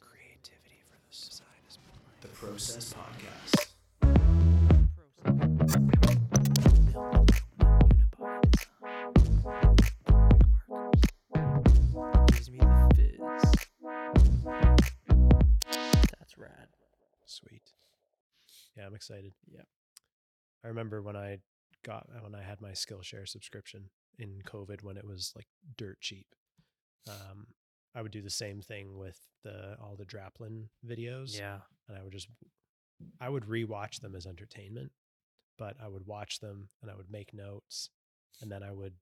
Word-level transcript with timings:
Creativity 0.00 0.82
for 0.88 0.98
the 0.98 1.12
side 1.12 1.46
is 1.68 1.78
the 2.20 2.28
Process 2.28 2.94
Podcast. 2.94 3.70
Gives 12.32 12.50
me 12.50 12.58
the 12.58 12.88
fizz. 12.94 13.52
That's 16.18 16.38
rad. 16.38 16.68
Sweet. 17.26 17.62
Yeah, 18.76 18.86
I'm 18.86 18.94
excited. 18.94 19.32
Yeah. 19.50 19.62
I 20.64 20.68
remember 20.68 21.02
when 21.02 21.16
I 21.16 21.38
got 21.84 22.06
when 22.22 22.34
I 22.34 22.42
had 22.42 22.60
my 22.60 22.70
Skillshare 22.70 23.28
subscription 23.28 23.90
in 24.18 24.42
COVID 24.46 24.82
when 24.82 24.96
it 24.96 25.06
was 25.06 25.32
like 25.36 25.46
dirt 25.76 26.00
cheap. 26.00 26.26
Um, 27.08 27.46
I 27.94 28.02
would 28.02 28.12
do 28.12 28.22
the 28.22 28.30
same 28.30 28.60
thing 28.60 28.98
with 28.98 29.18
the 29.42 29.76
all 29.80 29.96
the 29.96 30.04
Draplin 30.04 30.68
videos. 30.86 31.38
Yeah. 31.38 31.58
and 31.88 31.96
I 31.96 32.02
would 32.02 32.12
just 32.12 32.28
I 33.20 33.28
would 33.28 33.44
rewatch 33.44 34.00
them 34.00 34.14
as 34.14 34.26
entertainment, 34.26 34.92
but 35.58 35.76
I 35.82 35.88
would 35.88 36.06
watch 36.06 36.40
them 36.40 36.68
and 36.82 36.90
I 36.90 36.96
would 36.96 37.10
make 37.10 37.34
notes, 37.34 37.90
and 38.40 38.50
then 38.50 38.62
I 38.62 38.72
would 38.72 38.94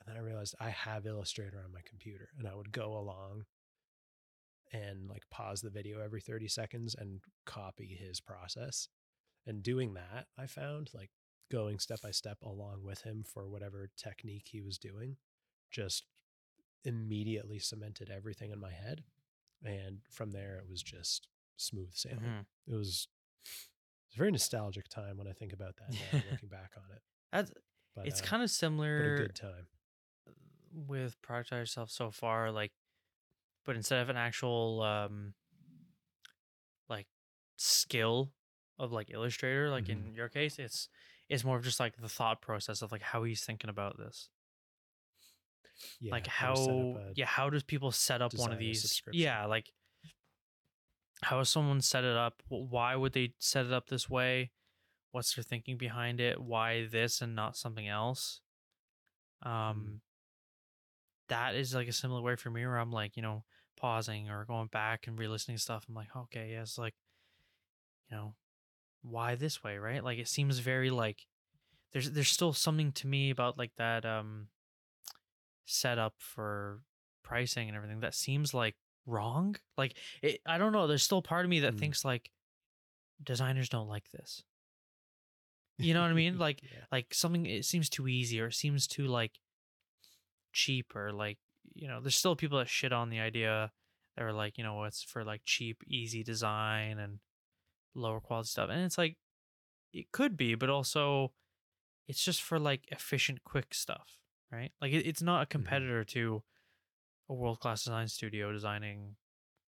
and 0.00 0.08
then 0.08 0.16
I 0.16 0.20
realized 0.26 0.54
I 0.60 0.70
have 0.70 1.06
Illustrator 1.06 1.62
on 1.64 1.72
my 1.72 1.80
computer, 1.88 2.28
and 2.38 2.48
I 2.48 2.54
would 2.54 2.72
go 2.72 2.96
along 2.96 3.44
and 4.72 5.08
like 5.08 5.28
pause 5.30 5.60
the 5.60 5.70
video 5.70 6.00
every 6.00 6.20
30 6.20 6.46
seconds 6.48 6.94
and 6.96 7.20
copy 7.44 7.98
his 8.00 8.20
process. 8.20 8.88
And 9.46 9.62
doing 9.62 9.94
that, 9.94 10.26
I 10.38 10.46
found 10.46 10.90
like 10.94 11.10
going 11.50 11.78
step 11.78 12.00
by 12.02 12.12
step 12.12 12.38
along 12.42 12.84
with 12.84 13.02
him 13.02 13.24
for 13.24 13.48
whatever 13.48 13.90
technique 13.96 14.48
he 14.50 14.60
was 14.60 14.78
doing 14.78 15.16
just 15.70 16.04
immediately 16.84 17.58
cemented 17.58 18.10
everything 18.10 18.50
in 18.50 18.58
my 18.60 18.72
head. 18.72 19.04
And 19.64 19.98
from 20.10 20.30
there, 20.30 20.56
it 20.56 20.68
was 20.68 20.82
just 20.82 21.28
smooth 21.56 21.92
sailing 21.92 22.24
Mhm. 22.24 22.46
it 22.66 22.74
was 22.74 23.08
it's 23.44 24.14
a 24.16 24.18
very 24.18 24.30
nostalgic 24.32 24.88
time 24.88 25.16
when 25.18 25.28
I 25.28 25.32
think 25.32 25.52
about 25.52 25.76
that 25.76 25.90
now, 25.92 26.30
looking 26.30 26.48
back 26.58 26.72
on 26.76 26.90
it. 26.94 27.02
That's 27.32 27.52
But 27.94 28.06
it's 28.06 28.20
uh, 28.20 28.24
kind 28.24 28.42
of 28.42 28.50
similar. 28.50 28.96
but 28.98 29.22
a 29.22 29.26
good 29.26 29.34
time. 29.34 29.66
with 30.72 31.20
Project 31.22 31.52
yourself 31.52 31.90
so 31.90 32.10
far, 32.10 32.50
like 32.50 32.72
but 33.64 33.76
instead 33.76 34.00
of 34.00 34.08
an 34.08 34.16
actual 34.16 34.82
um 34.82 35.34
like 36.88 37.06
skill 37.56 38.32
of 38.78 38.92
like 38.92 39.10
Illustrator, 39.10 39.70
like 39.70 39.84
Mm-hmm. 39.84 40.08
in 40.08 40.14
your 40.14 40.28
case, 40.28 40.58
it's 40.58 40.88
it's 41.28 41.44
more 41.44 41.56
of 41.56 41.64
just 41.64 41.78
like 41.80 41.96
the 41.96 42.08
thought 42.08 42.40
process 42.40 42.82
of 42.82 42.90
like 42.92 43.02
how 43.02 43.22
he's 43.24 43.44
thinking 43.44 43.70
about 43.70 43.98
this. 43.98 44.28
Yeah, 46.00 46.12
like 46.12 46.26
how 46.26 46.50
to 46.54 46.56
set 46.56 46.78
up 46.78 46.88
how 46.94 47.00
yeah 47.14 47.26
how 47.26 47.50
does 47.50 47.62
people 47.62 47.90
set 47.92 48.22
up 48.22 48.32
one 48.34 48.52
of 48.52 48.58
these 48.58 49.02
yeah 49.12 49.44
like 49.46 49.70
how 51.22 51.38
does 51.38 51.50
someone 51.50 51.80
set 51.82 52.04
it 52.04 52.16
up? 52.16 52.42
Why 52.48 52.96
would 52.96 53.12
they 53.12 53.34
set 53.38 53.66
it 53.66 53.72
up 53.72 53.88
this 53.88 54.08
way? 54.08 54.52
What's 55.12 55.34
their 55.34 55.42
thinking 55.42 55.76
behind 55.76 56.20
it? 56.20 56.40
Why 56.40 56.86
this 56.90 57.20
and 57.20 57.34
not 57.34 57.56
something 57.56 57.86
else? 57.88 58.40
Um 59.42 59.52
Mm-hmm. 59.52 59.96
that 61.28 61.54
is 61.54 61.74
like 61.74 61.88
a 61.88 61.92
similar 61.92 62.20
way 62.20 62.34
for 62.34 62.50
me 62.50 62.66
where 62.66 62.76
i'm 62.76 62.90
like 62.90 63.16
you 63.16 63.22
know 63.22 63.44
pausing 63.76 64.28
or 64.28 64.44
going 64.44 64.66
back 64.66 65.06
and 65.06 65.18
re-listening 65.18 65.56
stuff. 65.56 65.86
I'm 65.88 65.94
like 65.94 66.14
okay 66.14 66.50
yes 66.50 66.76
like 66.76 66.94
you 68.10 68.16
know 68.16 68.34
why 69.02 69.34
this 69.34 69.64
way? 69.64 69.78
Right? 69.78 70.04
Like 70.04 70.18
it 70.18 70.28
seems 70.28 70.58
very 70.58 70.90
like 70.90 71.26
there's 71.92 72.10
there's 72.10 72.28
still 72.28 72.52
something 72.52 72.92
to 72.92 73.06
me 73.06 73.30
about 73.30 73.56
like 73.58 73.72
that 73.76 74.04
um 74.04 74.48
setup 75.70 76.14
for 76.18 76.80
pricing 77.22 77.68
and 77.68 77.76
everything 77.76 78.00
that 78.00 78.14
seems 78.14 78.52
like 78.52 78.74
wrong 79.06 79.56
like 79.78 79.96
it 80.22 80.40
i 80.46 80.58
don't 80.58 80.72
know 80.72 80.86
there's 80.86 81.02
still 81.02 81.22
part 81.22 81.44
of 81.44 81.50
me 81.50 81.60
that 81.60 81.74
Mm. 81.74 81.78
thinks 81.78 82.04
like 82.04 82.30
designers 83.22 83.68
don't 83.68 83.88
like 83.88 84.10
this 84.10 84.42
you 85.78 85.94
know 85.94 86.02
what 86.02 86.10
i 86.10 86.14
mean 86.14 86.38
like 86.46 86.62
yeah. 86.62 86.84
like 86.92 87.12
something 87.14 87.46
it 87.46 87.64
seems 87.64 87.88
too 87.88 88.08
easy 88.08 88.40
or 88.40 88.46
it 88.48 88.54
seems 88.54 88.86
too 88.86 89.06
like 89.06 89.38
cheap 90.52 90.94
or 90.96 91.12
like 91.12 91.38
you 91.74 91.86
know 91.88 92.00
there's 92.00 92.16
still 92.16 92.36
people 92.36 92.58
that 92.58 92.68
shit 92.68 92.92
on 92.92 93.08
the 93.10 93.20
idea 93.20 93.70
that 94.16 94.24
are 94.24 94.32
like 94.32 94.58
you 94.58 94.64
know 94.64 94.84
it's 94.84 95.02
for 95.02 95.24
like 95.24 95.42
cheap 95.44 95.82
easy 95.86 96.22
design 96.22 96.98
and 96.98 97.18
lower 97.94 98.20
quality 98.20 98.48
stuff 98.48 98.68
and 98.70 98.80
it's 98.82 98.98
like 98.98 99.16
it 99.92 100.10
could 100.12 100.36
be 100.36 100.54
but 100.54 100.68
also 100.70 101.32
it's 102.08 102.22
just 102.24 102.42
for 102.42 102.58
like 102.58 102.84
efficient 102.88 103.42
quick 103.44 103.72
stuff 103.72 104.18
right? 104.52 104.72
Like 104.80 104.92
it, 104.92 105.06
it's 105.06 105.22
not 105.22 105.42
a 105.42 105.46
competitor 105.46 106.04
to 106.04 106.42
a 107.28 107.34
world-class 107.34 107.84
design 107.84 108.08
studio 108.08 108.52
designing 108.52 109.16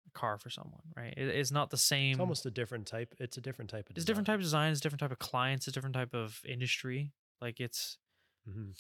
a 0.07 0.11
car 0.19 0.38
for 0.38 0.50
someone 0.50 0.81
right? 0.97 1.13
It, 1.16 1.29
it's 1.29 1.51
not 1.51 1.69
the 1.69 1.78
same 1.78 2.11
It's 2.13 2.19
almost 2.19 2.45
a 2.45 2.51
different 2.51 2.88
type. 2.88 3.13
It's 3.19 3.38
a 3.38 3.41
different 3.41 3.69
type 3.69 3.89
of. 3.89 3.95
it's 3.95 4.03
a 4.03 4.07
different 4.07 4.28
type 4.28 4.35
of 4.39 4.41
design 4.41 4.72
it's 4.72 4.79
a 4.79 4.83
different 4.83 5.01
type 5.01 5.12
of 5.12 5.19
clients 5.19 5.67
it's 5.67 5.75
a 5.75 5.78
different 5.78 5.95
type 5.95 6.13
of 6.13 6.41
industry. 6.47 7.12
Like 7.41 7.59
it's 7.59 7.97
hmm 8.51 8.72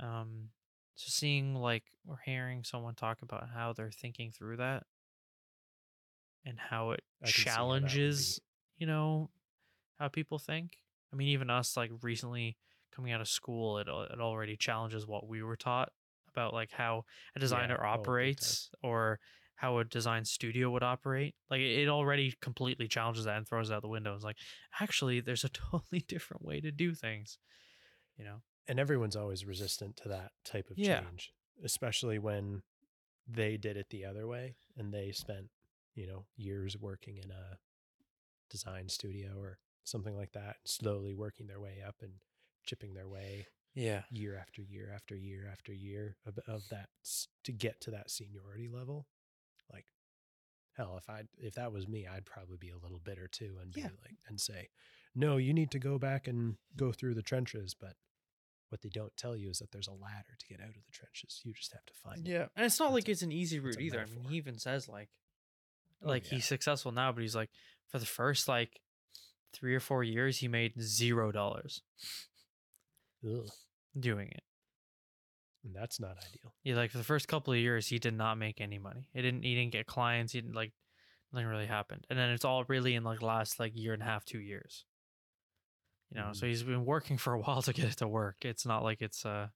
um 0.00 0.50
so 0.94 1.06
seeing 1.08 1.54
like 1.54 1.84
or 2.06 2.20
hearing 2.24 2.62
someone 2.64 2.94
talk 2.94 3.22
about 3.22 3.48
how 3.54 3.72
they're 3.72 3.90
thinking 3.90 4.30
through 4.30 4.56
that 4.58 4.84
and 6.44 6.58
how 6.58 6.92
it 6.92 7.02
I 7.22 7.26
can 7.26 7.32
see 7.34 7.42
how 7.50 7.66
that 7.66 7.72
would 7.82 7.82
challenges 7.84 8.40
you 8.76 8.86
know 8.86 9.30
how 9.98 10.08
people 10.08 10.38
think. 10.38 10.78
I 11.12 11.16
mean 11.16 11.28
even 11.28 11.50
us 11.50 11.76
like 11.76 11.90
recently 12.02 12.56
coming 12.98 13.12
out 13.12 13.20
of 13.20 13.28
school 13.28 13.78
it, 13.78 13.88
uh, 13.88 14.06
it 14.12 14.20
already 14.20 14.56
challenges 14.56 15.06
what 15.06 15.28
we 15.28 15.42
were 15.42 15.56
taught 15.56 15.90
about 16.28 16.52
like 16.52 16.72
how 16.72 17.04
a 17.36 17.40
designer 17.40 17.82
oh, 17.92 18.14
big 18.20 18.36
time. 18.36 18.58
operates 18.58 18.70
or 18.82 19.20
how 19.56 19.78
a 19.78 19.84
design 19.84 20.24
studio 20.24 20.70
would 20.70 20.82
operate 20.82 21.34
like 21.50 21.60
it 21.60 21.82
it 21.84 21.88
already 21.88 22.34
completely 22.42 22.88
challenges 22.88 23.24
that 23.24 23.36
and 23.36 23.48
throws 23.48 23.70
it 23.70 23.74
out 23.74 23.82
the 23.82 23.88
window 23.88 24.14
it's 24.14 24.24
like 24.24 24.38
actually 24.80 25.20
there's 25.20 25.44
a 25.44 25.48
totally 25.70 26.00
different 26.00 26.44
way 26.44 26.60
to 26.60 26.72
do 26.72 26.94
things 26.94 27.38
you 28.18 28.24
know 28.24 28.42
And 28.66 28.78
everyone's 28.78 29.16
always 29.16 29.46
resistant 29.46 29.96
to 29.98 30.08
that 30.10 30.32
type 30.44 30.70
of 30.70 30.76
Yeah. 30.76 31.00
change, 31.00 31.32
especially 31.64 32.18
when 32.18 32.62
they 33.26 33.56
did 33.56 33.76
it 33.76 33.90
the 33.90 34.04
other 34.04 34.26
way 34.26 34.56
and 34.76 34.92
they 34.92 35.12
spent, 35.12 35.50
you 35.94 36.06
know, 36.06 36.26
years 36.36 36.76
working 36.78 37.18
in 37.18 37.30
a 37.30 37.58
design 38.50 38.88
studio 38.88 39.38
or 39.38 39.58
something 39.84 40.16
like 40.16 40.32
that, 40.32 40.58
slowly 40.66 41.14
working 41.14 41.46
their 41.48 41.60
way 41.60 41.82
up 41.86 41.96
and 42.02 42.20
chipping 42.68 42.92
their 42.94 43.08
way 43.08 43.46
yeah. 43.74 44.02
year 44.10 44.36
after 44.38 44.60
year 44.60 44.92
after 44.94 45.16
year 45.16 45.48
after 45.50 45.72
year 45.72 46.16
of, 46.26 46.38
of 46.46 46.68
that 46.68 46.88
to 47.44 47.52
get 47.52 47.80
to 47.80 47.90
that 47.90 48.10
seniority 48.10 48.68
level 48.68 49.06
like 49.72 49.86
hell 50.76 50.96
if 50.98 51.08
i 51.08 51.22
if 51.38 51.54
that 51.54 51.72
was 51.72 51.88
me 51.88 52.06
i'd 52.06 52.26
probably 52.26 52.56
be 52.58 52.70
a 52.70 52.76
little 52.76 53.00
bitter 53.02 53.26
too 53.26 53.56
and 53.62 53.72
be 53.72 53.82
like 53.82 54.16
and 54.28 54.38
say 54.40 54.68
no 55.14 55.36
you 55.38 55.54
need 55.54 55.70
to 55.70 55.78
go 55.78 55.98
back 55.98 56.28
and 56.28 56.56
go 56.76 56.92
through 56.92 57.14
the 57.14 57.22
trenches 57.22 57.74
but 57.74 57.94
what 58.68 58.82
they 58.82 58.90
don't 58.90 59.16
tell 59.16 59.34
you 59.34 59.48
is 59.48 59.60
that 59.60 59.72
there's 59.72 59.88
a 59.88 59.92
ladder 59.92 60.36
to 60.38 60.46
get 60.46 60.60
out 60.60 60.68
of 60.68 60.74
the 60.74 60.92
trenches. 60.92 61.40
You 61.42 61.54
just 61.54 61.72
have 61.72 61.86
to 61.86 61.92
find 61.94 62.26
it. 62.26 62.30
Yeah, 62.30 62.46
and 62.54 62.66
it's 62.66 62.78
not 62.78 62.86
That's 62.86 62.94
like 62.96 63.08
a- 63.08 63.10
it's 63.12 63.22
an 63.22 63.32
easy 63.32 63.60
route 63.60 63.80
either. 63.80 64.00
I 64.00 64.04
mean, 64.04 64.24
he 64.28 64.36
even 64.36 64.58
says 64.58 64.88
like, 64.88 65.08
Oh, 66.02 66.08
like 66.08 66.24
yeah. 66.30 66.36
he's 66.36 66.44
successful 66.44 66.92
now, 66.92 67.10
but 67.12 67.22
he's 67.22 67.34
like, 67.34 67.50
for 67.88 67.98
the 67.98 68.06
first 68.06 68.46
like 68.46 68.80
three 69.52 69.74
or 69.74 69.80
four 69.80 70.04
years, 70.04 70.38
he 70.38 70.48
made 70.48 70.80
zero 70.80 71.32
dollars 71.32 71.82
Ugh, 73.26 73.50
doing 73.98 74.28
it. 74.28 74.42
and 75.64 75.74
that's 75.74 75.98
not 76.00 76.16
ideal 76.18 76.54
Yeah, 76.62 76.76
like 76.76 76.90
for 76.92 76.98
the 76.98 77.04
first 77.04 77.28
couple 77.28 77.52
of 77.52 77.58
years, 77.58 77.88
he 77.88 77.98
did 77.98 78.14
not 78.14 78.38
make 78.38 78.60
any 78.60 78.78
money. 78.78 79.08
He 79.12 79.22
didn't. 79.22 79.42
He 79.42 79.54
didn't 79.54 79.72
get 79.72 79.86
clients. 79.86 80.32
He 80.32 80.40
didn't 80.40 80.54
like 80.54 80.72
nothing 81.32 81.46
really 81.46 81.66
happened. 81.66 82.06
And 82.08 82.18
then 82.18 82.30
it's 82.30 82.44
all 82.44 82.64
really 82.64 82.94
in 82.94 83.04
like 83.04 83.20
last 83.22 83.58
like 83.60 83.72
year 83.74 83.92
and 83.92 84.02
a 84.02 84.06
half, 84.06 84.24
two 84.24 84.38
years. 84.40 84.84
You 86.10 86.20
know, 86.20 86.32
so 86.32 86.46
Mhm. 86.46 86.48
he's 86.48 86.62
been 86.62 86.84
working 86.86 87.18
for 87.18 87.34
a 87.34 87.38
while 87.44 87.60
to 87.62 87.72
get 87.72 87.86
it 87.86 87.96
to 87.98 88.08
work. 88.08 88.44
It's 88.44 88.64
not 88.64 88.82
like 88.82 89.02
it's 89.02 89.26
uh, 89.26 89.48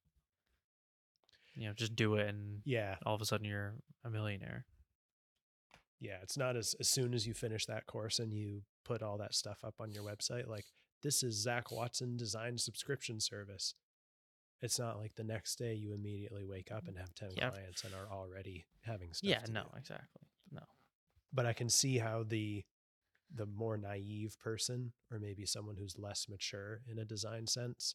you 1.54 1.66
know, 1.68 1.72
just 1.74 1.94
do 1.96 2.16
it 2.16 2.28
and 2.28 2.62
yeah 2.64 2.96
all 3.06 3.14
of 3.14 3.20
a 3.22 3.24
sudden 3.26 3.46
you're 3.46 3.74
a 4.04 4.10
millionaire. 4.10 4.64
yeah 6.00 6.16
it's 6.22 6.36
not 6.36 6.56
as 6.56 6.74
as 6.80 6.88
soon 6.88 7.14
as 7.14 7.26
you 7.26 7.34
finish 7.34 7.64
that 7.66 7.86
course 7.86 8.18
and 8.18 8.32
you 8.32 8.62
put 8.84 9.02
all 9.02 9.18
that 9.18 9.34
stuff 9.34 9.58
up 9.64 9.74
on 9.78 9.92
your 9.92 10.02
website 10.02 10.46
like 10.48 10.64
this 11.02 11.22
is 11.22 11.34
Zak 11.42 11.70
Watson 11.70 12.16
design 12.16 12.58
subscription 12.58 13.20
service 13.20 13.74
it's 14.60 14.78
not 14.78 14.98
like 14.98 15.16
the 15.16 15.24
next 15.24 15.56
day 15.56 15.74
you 15.74 15.92
immediately 15.92 16.44
wake 16.44 16.70
up 16.70 16.86
and 16.86 16.96
mm, 16.96 17.00
have 17.00 17.12
10 17.14 17.30
Yeah. 17.36 17.50
clients 17.50 17.82
and 17.84 17.92
are 17.94 18.12
already 18.12 18.64
having 18.82 19.12
stuff 19.12 19.28
yeah, 19.28 19.40
no, 19.50 19.62
do. 19.62 19.68
exactly, 19.78 20.22
no. 20.52 20.62
but 21.32 21.46
i 21.46 21.52
can 21.52 21.68
see 21.68 21.98
how 21.98 22.22
the 22.26 22.64
the 23.34 23.46
more 23.46 23.76
naive 23.76 24.36
person 24.38 24.92
or 25.10 25.18
maybe 25.18 25.46
someone 25.46 25.76
who's 25.76 25.96
less 25.98 26.26
mature 26.28 26.82
in 26.90 26.98
a 26.98 27.04
design 27.04 27.46
sense 27.46 27.94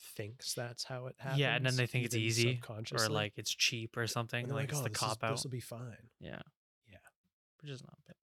thinks 0.00 0.52
that's 0.52 0.84
how 0.84 1.06
it 1.06 1.14
happens 1.18 1.40
Yeah, 1.40 1.54
and 1.56 1.64
then 1.64 1.76
they 1.76 1.86
think 1.86 2.04
it's 2.04 2.14
easy 2.14 2.60
or 2.92 3.08
like 3.08 3.32
it's 3.36 3.54
cheap 3.54 3.96
or 3.96 4.06
something. 4.06 4.48
Like, 4.48 4.68
it's 4.68 4.78
oh, 4.78 4.82
the 4.82 4.90
this 4.90 4.98
cop 4.98 5.24
out. 5.24 5.30
this 5.32 5.44
will 5.44 5.50
be 5.50 5.60
fine 5.60 6.10
Yeah. 6.20 6.42
Yeah. 6.90 6.98
Which 7.62 7.70
is 7.70 7.82
not 7.82 7.96
bad. 8.06 8.16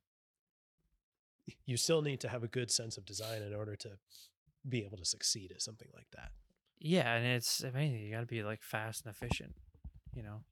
You 1.66 1.78
still 1.78 2.02
need 2.02 2.20
to 2.22 2.30
have 2.30 2.44
a 2.44 2.48
good 2.48 2.72
sense 2.72 2.98
of 2.98 3.06
design 3.06 3.42
in 3.42 3.54
order 3.54 3.76
to 3.76 3.98
be 4.68 4.84
able 4.86 4.98
to 4.98 5.06
succeed 5.06 5.52
at 5.52 5.62
something 5.62 5.90
like 5.94 6.08
that. 6.16 6.32
Yeah, 6.80 7.14
and 7.16 7.26
it's 7.26 7.62
amazing. 7.64 8.02
You 8.02 8.12
got 8.12 8.22
to 8.22 8.26
be 8.26 8.44
like 8.44 8.62
fast 8.62 9.06
and 9.06 9.14
efficient. 9.14 9.56
You 10.16 10.24
know. 10.24 10.44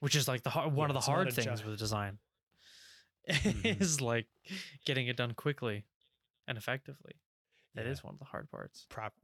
which 0.00 0.14
is 0.14 0.28
like 0.28 0.42
the 0.44 0.50
hard, 0.50 0.72
one 0.72 0.88
Yeah, 0.90 0.96
of 0.96 1.04
the 1.04 1.10
hard 1.10 1.32
things 1.32 1.64
with 1.64 1.76
design 1.78 2.18
Mhm. 3.28 3.80
is 3.80 4.00
like 4.00 4.26
getting 4.84 5.06
it 5.08 5.16
done 5.16 5.34
quickly 5.34 5.84
and 6.46 6.56
effectively. 6.56 7.12
That 7.74 7.86
is 7.86 7.98
Yeah. 7.98 8.02
one 8.06 8.14
of 8.14 8.18
the 8.18 8.24
hard 8.26 8.50
parts. 8.50 8.86
prop 8.88 9.14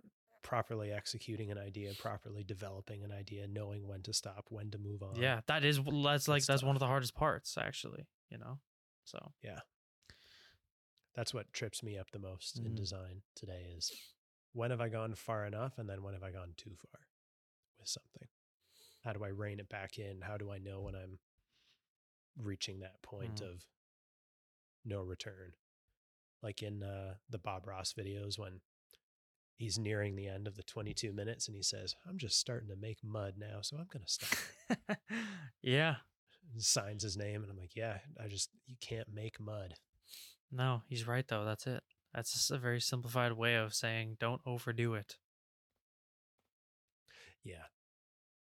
properly 0.43 0.93
executing 0.93 1.51
an 1.51 1.57
idea, 1.59 1.95
properly 1.95 2.45
developing 2.45 3.03
an 3.03 3.11
idea, 3.11 3.47
knowing 3.47 3.87
when 3.87 4.03
to 4.03 4.13
stop, 4.13 4.47
when 4.51 4.71
to 4.71 4.79
move 4.79 5.03
on. 5.03 5.17
Yeah, 5.17 5.41
that 5.47 5.65
is 5.65 5.81
that's 5.83 6.29
like 6.29 6.45
That's 6.45 6.63
one 6.63 6.77
of 6.77 6.81
the 6.81 6.87
hardest 6.87 7.15
parts 7.15 7.57
actually, 7.57 8.07
you 8.31 8.37
know. 8.39 8.59
So, 9.05 9.33
That's 11.15 11.33
what 11.35 11.53
trips 11.53 11.83
me 11.83 11.97
up 11.97 12.11
the 12.11 12.19
most 12.19 12.59
in 12.59 12.73
Mhm. 12.73 12.77
design 12.77 13.23
today 13.35 13.73
is 13.77 13.93
when 14.53 14.71
have 14.71 14.81
I 14.81 14.89
gone 14.89 15.15
far 15.15 15.47
enough 15.47 15.79
and 15.79 15.89
then 15.89 16.03
when 16.03 16.15
have 16.15 16.23
I 16.23 16.31
gone 16.33 16.55
too 16.57 16.75
far 16.77 17.07
with 17.79 17.89
something? 17.89 18.29
How 19.03 19.13
do 19.13 19.25
I 19.25 19.29
rein 19.29 19.61
it 19.61 19.69
back 19.69 19.99
in? 19.99 20.23
How 20.23 20.37
do 20.37 20.51
I 20.51 20.59
know 20.59 20.81
when 20.81 20.95
I'm 20.95 21.19
reaching 22.37 22.81
that 22.81 23.01
point 23.03 23.37
Mm. 23.41 23.53
of 23.53 23.67
no 24.85 25.03
return? 25.03 25.55
Like 26.43 26.63
in 26.63 26.83
uh, 26.83 27.19
the 27.29 27.39
Bob 27.39 27.67
Ross 27.67 27.93
videos 27.93 28.39
when 28.39 28.61
he's 29.57 29.79
nearing 29.79 30.17
the 30.17 30.27
end 30.27 30.47
of 30.49 30.57
the 30.57 30.63
22 30.65 31.13
minutes 31.13 31.47
and 31.47 31.57
he 31.57 31.63
says, 31.63 31.95
I'm 32.07 32.19
just 32.19 32.39
starting 32.39 32.69
to 32.71 32.77
make 32.77 33.03
mud 33.05 33.39
now, 33.39 33.61
so 33.63 33.77
I'm 33.79 33.87
going 33.87 34.05
to 34.05 34.11
stop. 34.11 34.99
yeah. 35.63 35.97
Signs 36.59 37.03
his 37.03 37.17
name 37.17 37.43
and 37.43 37.51
I'm 37.51 37.57
like, 37.59 37.75
yeah, 37.77 38.01
I 38.23 38.27
just, 38.29 38.51
you 38.67 38.77
can't 38.81 39.09
make 39.13 39.39
mud. 39.41 39.75
No, 40.55 40.83
he's 40.89 41.07
right 41.07 41.27
though. 41.27 41.45
That's 41.45 41.67
it. 41.67 41.83
That's 42.15 42.33
just 42.33 42.51
a 42.53 42.59
very 42.59 42.81
simplified 42.81 43.33
way 43.33 43.57
of 43.57 43.75
saying 43.75 44.19
don't 44.21 44.41
overdo 44.47 44.95
it. 44.95 45.17
Yeah. 47.43 47.65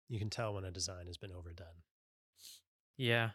You 0.10 0.20
can 0.20 0.30
tell 0.30 0.54
when 0.54 0.66
a 0.66 0.72
design 0.72 1.08
has 1.08 1.18
been 1.18 1.32
overdone. 1.32 1.84
Yeah. 2.98 3.30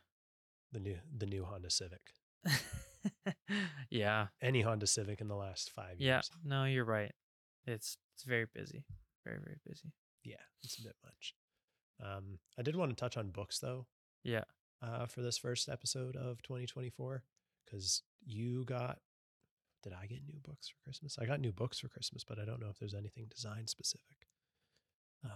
The 0.73 0.81
new, 0.81 0.97
the 1.17 1.25
new 1.27 1.45
Honda 1.45 1.71
Civic. 1.71 2.03
yeah. 3.91 4.27
any 4.43 4.61
Honda 4.61 4.87
Civic 4.87 5.21
in 5.21 5.29
the 5.29 5.35
last 5.37 5.71
five 5.71 5.99
years. 6.01 6.31
Yeah. 6.45 6.49
No, 6.49 6.65
you're 6.65 6.85
right. 6.85 7.13
It's 7.67 7.97
it's 8.15 8.25
very 8.25 8.47
busy. 8.55 8.85
Very 9.25 9.39
very 9.43 9.57
busy. 9.67 9.93
Yeah, 10.23 10.37
it's 10.63 10.79
a 10.79 10.83
bit 10.83 10.95
much. 11.05 11.35
Um, 12.05 12.39
I 12.59 12.63
did 12.63 12.77
want 12.77 12.91
to 12.91 12.97
touch 12.97 13.17
on 13.17 13.31
books 13.31 13.59
though 13.59 13.87
Yeah. 14.23 14.45
uh, 14.83 15.07
for 15.07 15.23
this 15.23 15.39
first 15.39 15.69
episode 15.69 16.15
of 16.15 16.43
2024 16.43 17.23
because 17.65 18.03
you 18.27 18.65
got. 18.65 18.99
Did 19.83 19.93
I 19.93 20.07
get 20.07 20.19
new 20.27 20.41
books 20.43 20.69
for 20.69 20.77
Christmas? 20.83 21.17
I 21.19 21.27
got 21.27 21.39
new 21.41 21.53
books 21.53 21.79
for 21.79 21.89
Christmas, 21.89 22.25
but 22.25 22.39
I 22.41 22.45
don't 22.45 22.61
know 22.61 22.69
if 22.71 22.79
there's 22.79 22.95
anything 22.95 23.27
design 23.33 23.67
specific. 23.69 24.27
Uh, 25.25 25.29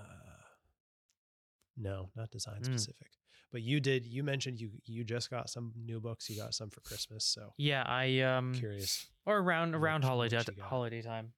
no, 1.76 2.10
not 2.16 2.30
design 2.30 2.60
Mm. 2.62 2.64
specific. 2.66 3.12
But 3.52 3.62
you 3.62 3.80
did. 3.80 4.06
You 4.06 4.22
mentioned 4.22 4.60
you 4.60 4.70
you 4.84 5.04
just 5.04 5.30
got 5.30 5.48
some 5.50 5.72
new 5.76 6.00
books. 6.00 6.28
You 6.28 6.36
got 6.36 6.54
some 6.54 6.70
for 6.70 6.80
Christmas, 6.80 7.24
so 7.24 7.54
Yeah, 7.56 7.82
I 7.86 8.20
um 8.20 8.54
curious. 8.54 9.08
or 9.24 9.38
around 9.38 9.74
around 9.74 10.02
holiday 10.04 10.36
which 10.36 10.48
you 10.48 10.54
got? 10.54 10.66
holiday 10.68 11.02
time. 11.02 11.32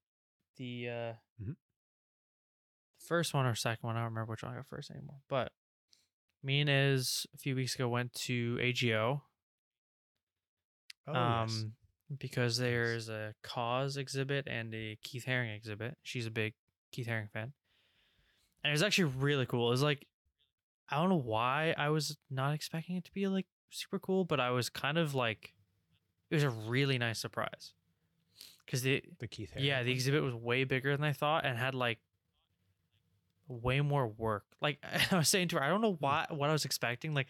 The 0.56 0.88
uh 0.88 1.12
Mhm. 1.42 1.56
the 2.98 3.04
first 3.06 3.32
one 3.34 3.46
or 3.46 3.54
second 3.54 3.86
one, 3.86 3.96
I 3.96 4.00
don't 4.00 4.10
remember 4.10 4.30
which 4.32 4.42
one 4.42 4.52
I 4.52 4.56
got 4.56 4.66
first 4.66 4.90
anymore. 4.90 5.22
But 5.28 5.52
me 6.42 6.60
and 6.60 6.68
Iz 6.70 7.26
a 7.34 7.38
few 7.38 7.54
weeks 7.56 7.74
ago 7.74 7.88
went 7.88 8.12
to 8.14 8.58
AGO. 8.60 9.24
Oh, 11.06 11.14
um 11.14 11.48
yes. 11.48 11.64
because 12.18 12.56
there's 12.58 13.08
a 13.08 13.34
KAWS 13.42 13.96
exhibit 13.96 14.46
and 14.46 14.74
a 14.74 14.98
Keith 15.02 15.24
Haring 15.26 15.54
exhibit. 15.56 15.96
She's 16.02 16.26
a 16.26 16.30
big 16.30 16.54
Keith 16.92 17.06
Haring 17.08 17.30
fan. 17.30 17.52
And 18.62 18.70
it 18.70 18.72
was 18.72 18.82
actually 18.82 19.12
really 19.18 19.46
cool. 19.46 19.68
It 19.68 19.70
was 19.70 19.82
like 19.82 20.06
I 20.88 20.96
don't 20.96 21.08
know 21.08 21.16
why 21.16 21.74
I 21.76 21.88
was 21.88 22.16
not 22.30 22.54
expecting 22.54 22.96
it 22.96 23.04
to 23.04 23.12
be 23.12 23.26
like 23.26 23.46
super 23.70 23.98
cool, 23.98 24.24
but 24.24 24.40
I 24.40 24.50
was 24.50 24.68
kind 24.68 24.98
of 24.98 25.14
like 25.14 25.54
it 26.30 26.34
was 26.34 26.44
a 26.44 26.50
really 26.50 26.98
nice 26.98 27.18
surprise. 27.18 27.72
Cuz 28.66 28.82
the 28.82 29.02
the 29.18 29.26
Keith. 29.26 29.52
yeah, 29.58 29.82
the 29.82 29.92
exhibit 29.92 30.22
was 30.22 30.34
way 30.34 30.64
bigger 30.64 30.96
than 30.96 31.04
I 31.04 31.12
thought 31.12 31.44
and 31.44 31.58
had 31.58 31.74
like 31.74 31.98
way 33.48 33.80
more 33.80 34.06
work. 34.06 34.44
Like 34.60 34.78
I 35.10 35.16
was 35.16 35.28
saying 35.28 35.48
to 35.48 35.56
her, 35.56 35.62
I 35.62 35.68
don't 35.68 35.80
know 35.80 35.96
why 35.98 36.26
what 36.30 36.48
I 36.48 36.52
was 36.52 36.64
expecting. 36.64 37.14
Like 37.14 37.26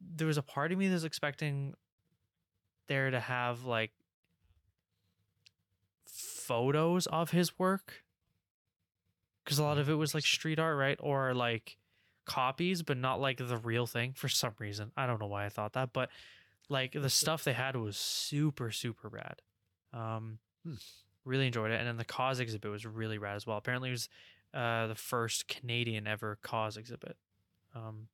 there 0.00 0.26
was 0.26 0.38
a 0.38 0.42
part 0.42 0.72
of 0.72 0.78
me 0.78 0.88
that 0.88 0.94
was 0.94 1.04
expecting 1.04 1.74
there 2.88 3.10
to 3.10 3.20
have 3.20 3.64
like 3.64 3.92
photos 6.06 7.06
of 7.06 7.30
his 7.30 7.58
work. 7.58 8.04
Cause 9.44 9.58
a 9.58 9.62
lot 9.62 9.78
of 9.78 9.88
it 9.88 9.94
was 9.94 10.14
like 10.14 10.24
street 10.26 10.58
art, 10.58 10.76
right? 10.76 10.98
Or 11.00 11.32
like 11.34 11.78
copies, 12.26 12.82
but 12.82 12.98
not 12.98 13.20
like 13.20 13.38
the 13.38 13.56
real 13.56 13.86
thing 13.86 14.12
for 14.14 14.28
some 14.28 14.52
reason. 14.58 14.92
I 14.96 15.06
don't 15.06 15.20
know 15.20 15.26
why 15.26 15.46
I 15.46 15.48
thought 15.48 15.72
that, 15.72 15.92
but 15.94 16.10
like 16.68 16.92
the 16.92 17.08
stuff 17.08 17.44
they 17.44 17.54
had 17.54 17.74
was 17.76 17.96
super, 17.96 18.70
super 18.70 19.08
rad. 19.08 19.40
Um, 19.92 20.38
Hmm. 20.64 20.74
really 21.24 21.46
enjoyed 21.46 21.70
it. 21.70 21.78
And 21.78 21.86
then 21.88 21.96
the 21.96 22.04
KAWS 22.04 22.40
exhibit 22.40 22.70
was 22.70 22.84
really 22.84 23.16
rad 23.16 23.36
as 23.36 23.46
well. 23.46 23.56
Apparently, 23.56 23.88
it 23.88 23.92
was 23.92 24.08
uh, 24.52 24.86
the 24.88 24.94
first 24.94 25.46
Canadian 25.48 26.06
ever 26.06 26.38
KAWS 26.42 26.76
exhibit. 26.76 27.16
Um, 27.74 28.08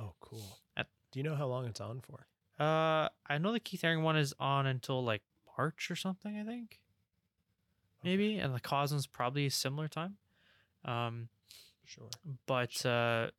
Oh, 0.00 0.14
cool. 0.20 0.58
At- 0.76 0.86
Do 1.12 1.18
you 1.20 1.22
know 1.24 1.34
how 1.36 1.46
long 1.46 1.66
it's 1.66 1.80
on 1.80 2.00
for? 2.00 2.26
Uh, 2.60 3.08
I 3.26 3.38
know 3.38 3.52
the 3.52 3.60
Keith 3.60 3.82
Haring 3.82 4.02
one 4.02 4.16
is 4.18 4.34
on 4.38 4.66
until 4.66 5.02
like 5.02 5.22
March 5.56 5.90
or 5.90 5.96
something. 5.96 6.38
I 6.38 6.44
think 6.44 6.80
maybe, 8.04 8.36
and 8.36 8.54
the 8.54 8.60
one's 8.70 9.06
probably 9.06 9.46
a 9.46 9.50
similar 9.50 9.88
time. 9.88 10.16
Um, 10.84 11.28
Sure. 11.86 12.08
but 12.46 12.84
uh, 12.86 13.30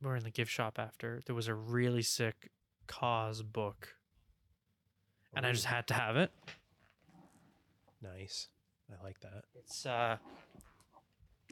we're 0.00 0.16
in 0.16 0.22
the 0.24 0.30
gift 0.30 0.50
shop 0.50 0.78
after. 0.78 1.20
There 1.26 1.34
was 1.34 1.48
a 1.48 1.54
really 1.54 2.02
sick 2.02 2.50
KAWS 2.86 3.42
book, 3.42 3.96
and 5.34 5.44
I 5.44 5.52
just 5.52 5.66
had 5.66 5.86
to 5.88 5.94
have 5.94 6.16
it. 6.16 6.30
nice. 8.00 8.48
I 8.90 9.04
like 9.04 9.20
that. 9.20 9.44
It's 9.54 9.86
uh 9.86 10.16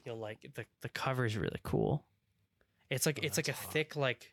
you'll 0.04 0.18
like 0.18 0.50
the 0.54 0.64
the 0.80 0.88
cover 0.88 1.24
is 1.24 1.36
really 1.36 1.60
cool. 1.62 2.04
It's 2.90 3.06
like 3.06 3.20
Oh, 3.22 3.26
it's 3.26 3.36
like 3.36 3.48
a 3.48 3.52
thick 3.52 3.94
like 3.94 4.30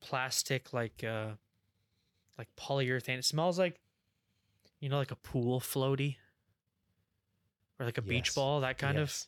plastic 0.00 0.72
like 0.72 1.02
uh 1.02 1.30
like 2.38 2.48
polyurethane. 2.56 3.18
It 3.18 3.24
smells 3.24 3.58
like 3.58 3.80
you 4.80 4.88
know 4.88 4.96
like 4.96 5.10
a 5.10 5.16
pool 5.16 5.60
floaty 5.60 6.16
or 7.78 7.86
like 7.86 7.98
a 7.98 8.02
beach 8.02 8.34
ball, 8.34 8.60
that 8.60 8.78
kind 8.78 8.98
of 8.98 9.08
Yes. 9.08 9.26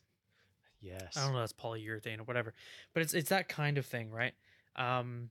Yes. 0.83 1.17
I 1.17 1.25
don't 1.25 1.33
know, 1.33 1.39
that's 1.39 1.53
polyurethane 1.53 2.19
or 2.19 2.25
whatever. 2.25 2.53
But 2.93 3.03
it's 3.03 3.15
it's 3.15 3.31
that 3.31 3.49
kind 3.49 3.79
of 3.79 3.87
thing, 3.87 4.11
right? 4.11 4.35
Um 4.77 5.31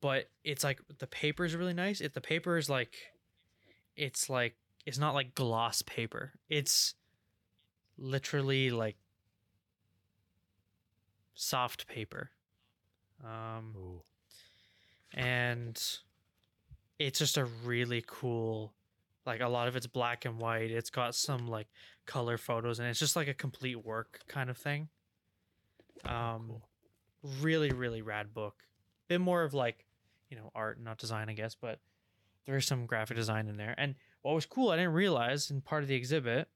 but 0.00 0.30
it's 0.44 0.64
like 0.64 0.80
the 0.98 1.06
paper 1.06 1.44
is 1.44 1.54
really 1.54 1.74
nice. 1.74 2.00
It 2.00 2.14
the 2.14 2.20
paper 2.20 2.56
is 2.56 2.70
like 2.70 2.94
it's 3.96 4.30
like 4.30 4.54
it's 4.86 4.98
not 4.98 5.14
like 5.14 5.34
gloss 5.34 5.82
paper. 5.82 6.32
It's 6.48 6.94
literally 7.98 8.70
like 8.70 8.96
soft 11.34 11.86
paper. 11.86 12.30
Um 13.24 13.74
Ooh. 13.76 14.02
and 15.12 15.98
it's 17.06 17.18
just 17.18 17.36
a 17.36 17.44
really 17.64 18.02
cool 18.06 18.72
like 19.24 19.40
a 19.40 19.48
lot 19.48 19.68
of 19.68 19.76
it's 19.76 19.86
black 19.86 20.24
and 20.24 20.38
white 20.38 20.70
it's 20.70 20.90
got 20.90 21.14
some 21.14 21.46
like 21.48 21.68
color 22.06 22.36
photos 22.38 22.78
and 22.78 22.88
it's 22.88 22.98
just 22.98 23.16
like 23.16 23.28
a 23.28 23.34
complete 23.34 23.84
work 23.84 24.20
kind 24.28 24.50
of 24.50 24.56
thing 24.56 24.88
um 26.06 26.46
cool. 26.48 26.62
really 27.40 27.70
really 27.70 28.02
rad 28.02 28.34
book 28.34 28.64
bit 29.08 29.20
more 29.20 29.42
of 29.44 29.54
like 29.54 29.84
you 30.30 30.36
know 30.36 30.50
art 30.54 30.80
not 30.80 30.98
design 30.98 31.28
i 31.28 31.32
guess 31.32 31.54
but 31.54 31.78
there's 32.46 32.66
some 32.66 32.86
graphic 32.86 33.16
design 33.16 33.46
in 33.48 33.56
there 33.56 33.74
and 33.78 33.94
what 34.22 34.34
was 34.34 34.46
cool 34.46 34.70
i 34.70 34.76
didn't 34.76 34.92
realize 34.92 35.50
in 35.50 35.60
part 35.60 35.82
of 35.82 35.88
the 35.88 35.94
exhibit 35.94 36.48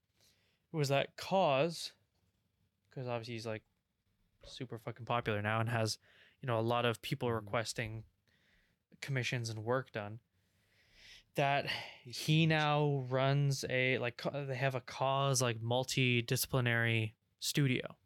was 0.72 0.88
that 0.88 1.16
KAWS 1.16 1.92
because 2.90 3.08
obviously 3.08 3.34
he's 3.34 3.46
like 3.46 3.62
super 4.44 4.78
fucking 4.78 5.06
popular 5.06 5.40
now 5.40 5.60
and 5.60 5.68
has 5.68 5.98
you 6.42 6.46
know 6.46 6.58
a 6.58 6.60
lot 6.60 6.84
of 6.84 7.00
people 7.02 7.28
Mhm. 7.28 7.36
requesting 7.36 8.04
commissions 9.00 9.48
and 9.50 9.64
work 9.64 9.92
done 9.92 10.18
that 11.37 11.66
he 12.05 12.47
now 12.47 13.07
runs 13.09 13.64
a 13.71 13.99
like 13.99 14.23
they 14.49 14.57
have 14.57 14.75
a 14.75 14.81
KAWS 14.81 15.40
like 15.43 15.61
multidisciplinary 15.61 17.12
studio. 17.40 17.97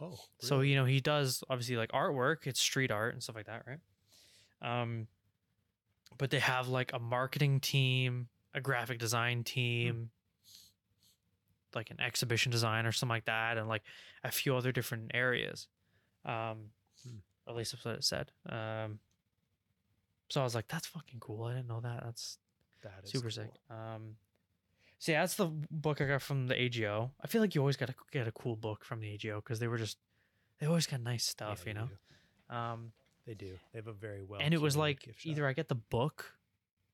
Oh. 0.00 0.18
so 0.40 0.60
you 0.60 0.74
know 0.76 0.86
he 0.86 1.00
does 1.00 1.44
obviously 1.48 1.76
like 1.76 1.92
artwork. 1.92 2.46
It's 2.46 2.60
street 2.60 2.90
art 2.90 3.12
and 3.14 3.22
stuff 3.22 3.36
like 3.36 3.46
that 3.46 3.64
right? 3.66 3.78
Um 4.62 5.06
but 6.18 6.30
they 6.30 6.38
have 6.40 6.68
like 6.68 6.92
a 6.92 6.98
marketing 6.98 7.60
team 7.60 8.28
a 8.54 8.60
graphic 8.60 8.98
design 8.98 9.42
team 9.44 10.10
like 11.74 11.90
an 11.90 12.00
exhibition 12.00 12.52
design 12.52 12.86
or 12.86 12.92
something 12.92 13.10
like 13.14 13.24
that 13.24 13.58
and 13.58 13.68
like 13.68 13.82
a 14.22 14.30
few 14.30 14.54
other 14.56 14.72
different 14.72 15.10
areas. 15.14 15.68
Um 16.24 16.70
Hmm. 17.06 17.18
at 17.46 17.54
least 17.56 17.72
that's 17.72 17.84
what 17.84 17.96
it 17.96 18.04
said. 18.04 18.32
Um 18.48 18.98
so 20.34 20.40
i 20.40 20.44
was 20.44 20.54
like 20.54 20.66
that's 20.68 20.86
fucking 20.86 21.20
cool 21.20 21.44
i 21.44 21.52
didn't 21.54 21.68
know 21.68 21.80
that 21.80 22.02
that's 22.04 22.38
That 22.82 23.00
is 23.04 23.10
super 23.10 23.24
cool. 23.30 23.30
sick 23.30 23.50
um 23.70 24.16
so 24.98 25.12
yeah 25.12 25.20
that's 25.22 25.34
the 25.36 25.46
book 25.70 26.00
i 26.00 26.04
got 26.06 26.22
from 26.22 26.46
the 26.48 26.54
ago 26.64 27.10
i 27.22 27.26
feel 27.26 27.40
like 27.40 27.54
you 27.54 27.60
always 27.60 27.76
got 27.76 27.86
to 27.86 27.94
get 28.12 28.26
a 28.28 28.32
cool 28.32 28.56
book 28.56 28.84
from 28.84 29.00
the 29.00 29.14
ago 29.14 29.36
because 29.42 29.58
they 29.60 29.68
were 29.68 29.78
just 29.78 29.98
they 30.58 30.66
always 30.66 30.86
got 30.86 31.00
nice 31.00 31.24
stuff 31.24 31.62
Yeah, 31.64 31.70
you 31.70 31.74
know 31.78 31.88
do. 32.48 32.54
Um, 32.56 32.92
They 33.26 33.34
do. 33.34 33.52
They 33.72 33.78
have 33.78 33.86
a 33.86 33.92
very 33.92 34.22
well. 34.22 34.40
and 34.42 34.52
it 34.52 34.60
was 34.60 34.76
like 34.76 35.00
shop. 35.04 35.14
either 35.24 35.46
I 35.46 35.52
get 35.54 35.68
the 35.68 35.74
book 35.74 36.34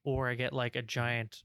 or 0.04 0.28
I 0.30 0.35
get 0.35 0.52
like 0.52 0.76
a 0.76 0.82
giant 0.82 1.42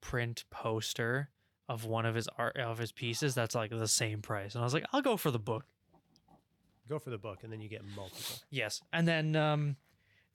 print 0.00 0.44
poster 0.50 1.30
of 1.68 1.84
one 1.84 2.06
of 2.06 2.14
his 2.14 2.28
art 2.38 2.56
of 2.56 2.78
his 2.78 2.92
pieces 2.92 3.34
that's 3.34 3.54
like 3.54 3.70
the 3.70 3.88
same 3.88 4.20
price. 4.22 4.54
And 4.54 4.62
I 4.62 4.64
was 4.64 4.74
like, 4.74 4.84
I'll 4.92 5.02
go 5.02 5.16
for 5.16 5.30
the 5.30 5.38
book. 5.38 5.64
go 6.88 6.98
for 6.98 7.10
the 7.10 7.18
book, 7.18 7.38
and 7.42 7.52
then 7.52 7.60
you 7.60 7.68
get 7.68 7.82
multiple. 7.96 8.36
Yes. 8.50 8.80
And 8.92 9.06
then 9.08 9.34
um 9.36 9.76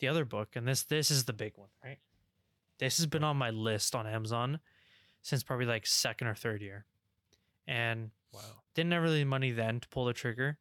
the 0.04 0.10
other 0.10 0.26
book, 0.26 0.50
and 0.58 0.68
this 0.68 0.84
this 0.84 1.10
is 1.10 1.24
the 1.24 1.32
big 1.34 1.54
one, 1.56 1.70
right? 1.82 1.98
This 2.78 2.98
has 2.98 3.06
been 3.06 3.24
on 3.24 3.38
my 3.38 3.52
list 3.52 3.96
on 3.96 4.06
Amazon 4.06 4.60
since 5.22 5.44
probably 5.44 5.66
like 5.66 5.88
second 5.88 6.28
or 6.28 6.36
third 6.36 6.62
year. 6.62 6.86
And 7.66 8.12
Wow. 8.34 8.42
didn't 8.74 8.92
have 8.92 9.02
really 9.04 9.24
money 9.24 9.52
then 9.52 9.80
to 9.80 9.88
pull 9.88 10.04
the 10.06 10.12
trigger. 10.14 10.58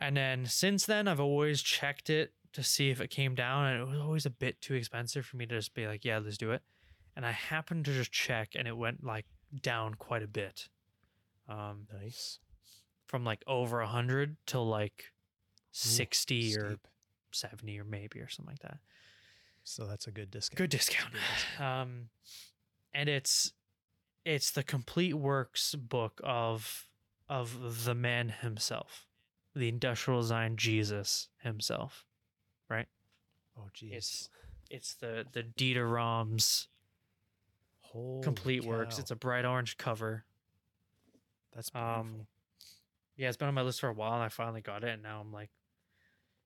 And 0.00 0.16
then 0.16 0.46
since 0.46 0.84
then 0.84 1.06
I've 1.06 1.20
always 1.20 1.62
checked 1.62 2.10
it 2.10 2.32
to 2.54 2.64
see 2.64 2.90
if 2.90 3.00
it 3.00 3.10
came 3.10 3.36
down 3.36 3.66
and 3.66 3.80
it 3.82 3.86
was 3.88 4.00
always 4.00 4.26
a 4.26 4.30
bit 4.30 4.60
too 4.60 4.74
expensive 4.74 5.24
for 5.24 5.36
me 5.36 5.46
to 5.46 5.54
just 5.54 5.72
be 5.74 5.86
like, 5.86 6.04
yeah, 6.04 6.18
let's 6.18 6.38
do 6.38 6.50
it. 6.50 6.62
And 7.14 7.24
I 7.24 7.30
happened 7.30 7.84
to 7.84 7.92
just 7.92 8.10
check 8.10 8.56
and 8.56 8.66
it 8.66 8.76
went 8.76 9.04
like 9.04 9.26
down 9.62 9.94
quite 9.94 10.24
a 10.24 10.26
bit. 10.26 10.68
Um 11.48 11.86
Nice. 11.92 12.40
from 13.06 13.24
like 13.24 13.44
over 13.46 13.80
a 13.80 13.86
hundred 13.86 14.36
to 14.46 14.58
like 14.58 15.12
Ooh, 15.12 15.68
60 15.72 16.56
or 16.56 16.66
steep. 16.70 16.88
70 17.32 17.78
or 17.78 17.84
maybe 17.84 18.20
or 18.20 18.28
something 18.28 18.52
like 18.52 18.62
that. 18.62 18.78
So 19.64 19.86
that's 19.86 20.06
a 20.06 20.10
good 20.10 20.30
discount. 20.30 20.58
Good 20.58 20.70
discount. 20.70 21.14
Um 21.58 22.08
and 22.92 23.08
it's 23.08 23.52
it's 24.24 24.50
the 24.50 24.62
complete 24.62 25.14
works 25.14 25.74
book 25.74 26.20
of 26.24 26.88
of 27.28 27.84
the 27.84 27.94
man 27.94 28.28
himself. 28.28 29.06
The 29.54 29.68
industrial 29.68 30.20
design 30.20 30.56
Jesus 30.56 31.28
himself. 31.42 32.04
Right? 32.68 32.86
Oh, 33.58 33.68
geez. 33.72 33.92
It's 33.92 34.28
it's 34.70 34.94
the 34.94 35.26
the 35.32 35.42
Dieter 35.42 35.90
Rams 35.90 36.68
Holy 37.80 38.22
complete 38.22 38.64
works. 38.64 38.98
It's 38.98 39.10
a 39.10 39.16
bright 39.16 39.44
orange 39.44 39.76
cover. 39.76 40.24
That's 41.54 41.70
beautiful. 41.70 42.00
Um 42.00 42.26
yeah, 43.16 43.28
it's 43.28 43.36
been 43.36 43.48
on 43.48 43.54
my 43.54 43.62
list 43.62 43.80
for 43.80 43.88
a 43.88 43.92
while 43.92 44.14
and 44.14 44.22
I 44.22 44.28
finally 44.28 44.62
got 44.62 44.82
it 44.84 44.90
and 44.90 45.02
now 45.02 45.20
I'm 45.20 45.32
like 45.32 45.50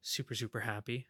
super 0.05 0.35
super 0.37 0.61
happy. 0.61 1.07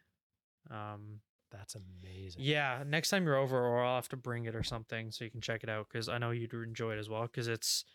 Um 0.71 1.21
That's 1.51 1.75
amazing. 1.75 2.41
Yeah, 2.41 2.83
next 2.85 3.09
time 3.11 3.23
you're 3.25 3.37
over, 3.37 3.57
or 3.57 3.83
I'll 3.85 3.95
have 3.95 4.09
to 4.09 4.17
bring 4.17 4.45
it 4.45 4.55
or 4.55 4.63
something 4.63 5.11
so 5.11 5.23
you 5.23 5.31
can 5.31 5.41
check 5.41 5.63
it 5.63 5.69
out 5.69 5.87
because 5.87 6.09
I 6.09 6.17
know 6.17 6.31
you'd 6.31 6.53
enjoy 6.53 6.93
it 6.93 6.99
as 6.99 7.07
well. 7.07 7.21
Because 7.23 7.47
it's, 7.47 7.85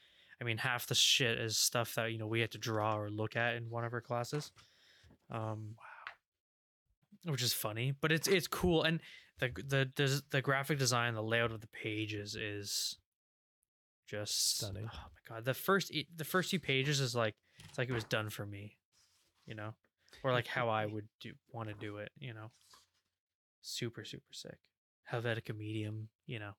I 0.40 0.44
mean, 0.44 0.58
half 0.58 0.86
the 0.86 0.94
shit 0.94 1.38
is 1.38 1.58
stuff 1.58 1.94
that 1.96 2.12
you 2.12 2.18
know 2.18 2.26
we 2.28 2.40
had 2.40 2.52
to 2.52 2.58
draw 2.58 2.96
or 2.96 3.10
look 3.10 3.36
at 3.36 3.56
in 3.56 3.68
one 3.68 3.84
of 3.84 3.92
our 3.92 4.00
classes. 4.00 4.52
Um, 5.30 5.74
wow, 5.76 7.32
which 7.32 7.42
is 7.42 7.52
funny, 7.52 7.92
but 8.00 8.12
it's 8.12 8.28
it's 8.28 8.46
cool, 8.48 8.82
and 8.84 9.00
the 9.40 9.48
the 9.56 9.90
the, 9.96 10.22
the 10.30 10.42
graphic 10.42 10.78
design, 10.78 11.14
the 11.14 11.22
layout 11.22 11.52
of 11.52 11.60
the 11.60 11.66
pages 11.68 12.34
is 12.36 12.96
just 14.08 14.56
Stunning. 14.58 14.88
Oh 14.92 15.06
my 15.14 15.34
god, 15.34 15.44
the 15.44 15.54
first 15.54 15.92
the 16.16 16.24
first 16.24 16.50
few 16.50 16.60
pages 16.60 17.00
is 17.00 17.14
like 17.14 17.34
it's 17.68 17.78
like 17.78 17.88
it 17.88 17.94
was 17.94 18.04
done 18.04 18.30
for 18.30 18.46
me, 18.46 18.78
you 19.46 19.54
know, 19.54 19.74
or 20.22 20.32
like 20.32 20.46
how 20.46 20.68
I 20.68 20.86
would 20.86 21.06
do 21.20 21.32
want 21.52 21.68
to 21.68 21.74
do 21.74 21.96
it, 21.98 22.10
you 22.18 22.32
know? 22.34 22.50
Super 23.62 24.04
super 24.04 24.32
sick. 24.32 24.58
Helvetica 25.12 25.56
medium 25.56 26.08
you 26.26 26.38
know? 26.38 26.52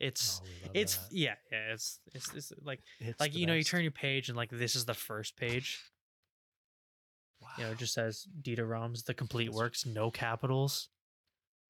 It's 0.00 0.40
Oh, 0.44 0.70
it's 0.74 0.96
that. 0.96 1.12
yeah 1.12 1.34
yeah 1.50 1.72
it's, 1.72 2.00
it's 2.14 2.32
it's 2.34 2.52
like 2.62 2.80
It's 2.98 3.20
like 3.20 3.34
you 3.36 3.46
know 3.46 3.54
you 3.54 3.62
turn 3.64 3.82
your 3.82 3.92
page 3.92 4.28
and 4.28 4.36
like 4.36 4.50
this 4.50 4.74
is 4.76 4.84
the 4.84 4.94
first 4.94 5.36
page. 5.36 5.80
You 7.58 7.64
know 7.64 7.70
it 7.72 7.78
just 7.78 7.94
says 7.94 8.26
Dieter 8.42 8.68
Rams 8.68 9.02
the 9.04 9.14
complete 9.14 9.46
That's- 9.46 9.58
works 9.58 9.86
no 9.86 10.10
capitals 10.10 10.88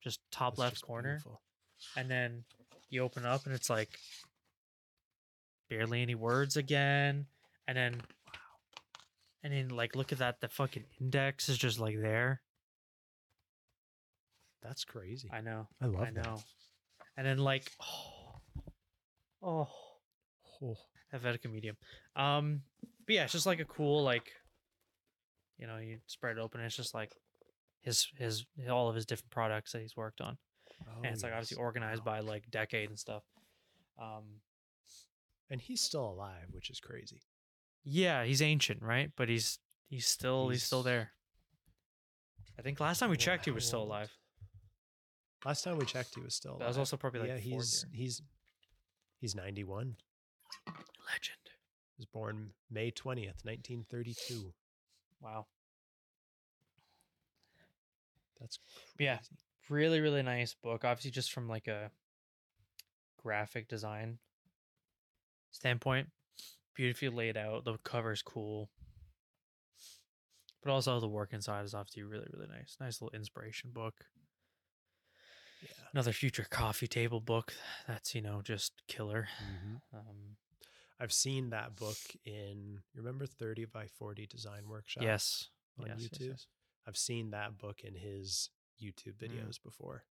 just 0.03 0.21
top 0.31 0.53
That's 0.55 0.59
left 0.61 0.75
just 0.75 0.85
corner. 0.87 1.15
beautiful. 1.17 1.41
and 1.97 2.11
then 2.11 2.45
you 2.91 3.03
open 3.03 3.25
up 3.25 3.47
and 3.47 3.55
it's 3.55 3.71
like 3.71 3.99
barely 5.71 6.03
any 6.03 6.15
words 6.15 6.57
again. 6.57 7.27
And 7.69 7.77
then 7.77 7.95
wow 7.95 8.01
and 9.43 9.53
then 9.53 9.69
like 9.71 9.95
look 9.97 10.13
at 10.13 10.19
that 10.19 10.41
the 10.41 10.49
fucking 10.49 10.85
index 11.01 11.49
is 11.49 11.59
just 11.59 11.79
like 11.81 12.01
there 12.01 12.41
That's 14.63 14.85
crazy. 14.85 15.29
I 15.33 15.41
know 15.41 15.69
I 15.81 15.87
love 15.87 16.03
I 16.03 16.11
that. 16.11 16.15
know. 16.25 16.43
And 17.17 17.27
then 17.27 17.39
like 17.39 17.71
oh, 17.81 18.41
oh 19.43 19.69
Oh, 20.65 20.77
Helvetica 21.13 21.51
medium. 21.51 21.77
Um 22.15 22.63
but 23.07 23.15
yeah, 23.17 23.25
it's 23.25 23.33
just 23.33 23.47
like 23.47 23.59
a 23.61 23.65
cool 23.65 24.03
like 24.05 24.31
you 25.59 25.67
know, 25.67 25.79
you 25.79 25.99
spread 26.07 26.37
it 26.39 26.41
open 26.41 26.61
and 26.61 26.67
it's 26.67 26.77
just 26.77 26.95
like 26.95 27.13
his 27.83 28.07
his 28.17 28.45
all 28.71 28.89
of 28.89 28.95
his 28.95 29.07
different 29.07 29.31
products 29.31 29.73
that 29.73 29.83
he's 29.83 29.97
worked 29.97 30.21
on. 30.21 30.39
oh, 30.89 31.03
and 31.03 31.07
it's 31.13 31.23
like 31.25 31.33
obviously 31.33 31.57
organized 31.57 32.05
Wow. 32.05 32.13
by 32.13 32.21
like 32.21 32.49
decade 32.51 32.89
and 32.89 32.99
stuff. 32.99 33.25
Um 34.01 34.41
And 35.51 35.61
he's 35.61 35.81
still 35.83 36.05
alive, 36.09 36.47
which 36.53 36.71
is 36.71 36.79
crazy. 36.81 37.23
Yeah, 37.85 38.25
he's 38.25 38.43
ancient, 38.43 38.83
right? 38.83 39.11
But 39.17 39.29
he's 39.29 39.59
he's 39.89 40.07
still 40.07 40.49
he's, 40.49 40.63
still 40.63 40.83
there. 40.83 41.13
I 42.59 42.63
think 42.63 42.81
last 42.81 42.99
time 42.99 43.11
we 43.11 43.17
checked 43.17 43.45
he 43.45 43.51
was 43.51 43.65
still 43.65 43.83
alive. 43.83 44.11
Last 45.45 45.65
time 45.65 45.77
we 45.77 45.85
checked, 45.85 46.15
he 46.15 46.21
was 46.21 46.35
still. 46.35 46.59
That 46.59 46.69
was 46.69 46.79
also 46.79 46.97
probably 46.97 47.21
like 47.21 47.29
yeah. 47.31 47.39
He's 47.39 47.85
he's 47.93 48.23
he's 49.21 49.35
ninety 49.35 49.65
one. 49.65 49.97
legend. 50.67 51.39
Was 51.99 52.07
born 52.07 52.51
May 52.71 52.91
twentieth, 52.91 53.45
nineteen 53.45 53.85
thirty 53.91 54.15
two. 54.29 54.53
Wow. 55.21 55.47
That's 58.41 58.59
Yeah. 58.99 59.19
really 59.69 60.01
really 60.01 60.23
nice 60.23 60.55
book 60.55 60.85
obviously 60.85 61.13
just 61.13 61.33
from 61.33 61.49
like 61.49 61.69
a 61.69 61.91
graphic 63.23 63.69
design 63.69 64.19
standpoint 65.53 66.09
beautifully 66.75 67.09
laid 67.09 67.37
out 67.37 67.65
the 67.65 67.77
cover's 67.85 68.23
cool 68.23 68.71
but 70.63 70.71
also 70.71 71.01
the 71.01 71.09
work 71.09 71.33
inside 71.33 71.65
is 71.65 71.75
obviously 71.75 72.03
really 72.03 72.27
really 72.33 72.49
nice 72.49 72.77
nice 72.81 73.01
little 73.01 73.17
inspiration 73.17 73.71
book 73.73 73.95
Yeah. 75.63 75.69
another 75.93 76.13
future 76.13 76.47
coffee 76.51 76.89
table 76.89 77.21
book 77.21 77.53
that's 77.87 78.15
you 78.15 78.21
know 78.23 78.41
just 78.43 78.73
killer 78.89 79.29
hmm 79.39 79.77
um 79.93 80.37
I've 81.01 81.13
seen 81.13 81.51
that 81.51 81.75
book 81.75 81.97
in. 82.25 82.79
You 82.95 83.01
remember 83.01 83.27
Thirty 83.27 83.65
by 83.65 83.87
Forty 83.89 84.25
Design 84.25 84.69
Workshop? 84.69 85.03
yes 85.03 85.49
on 85.81 85.87
yes, 85.89 85.97
yes, 85.99 86.11
YouTube. 86.13 86.29
yes. 86.29 86.47
I've 86.87 86.97
seen 86.97 87.31
that 87.33 87.59
book 87.59 87.81
in 87.83 87.97
his 87.97 88.51
YouTube 88.81 89.15
Mm. 89.15 89.29
videos 89.29 89.61
before. 89.61 90.05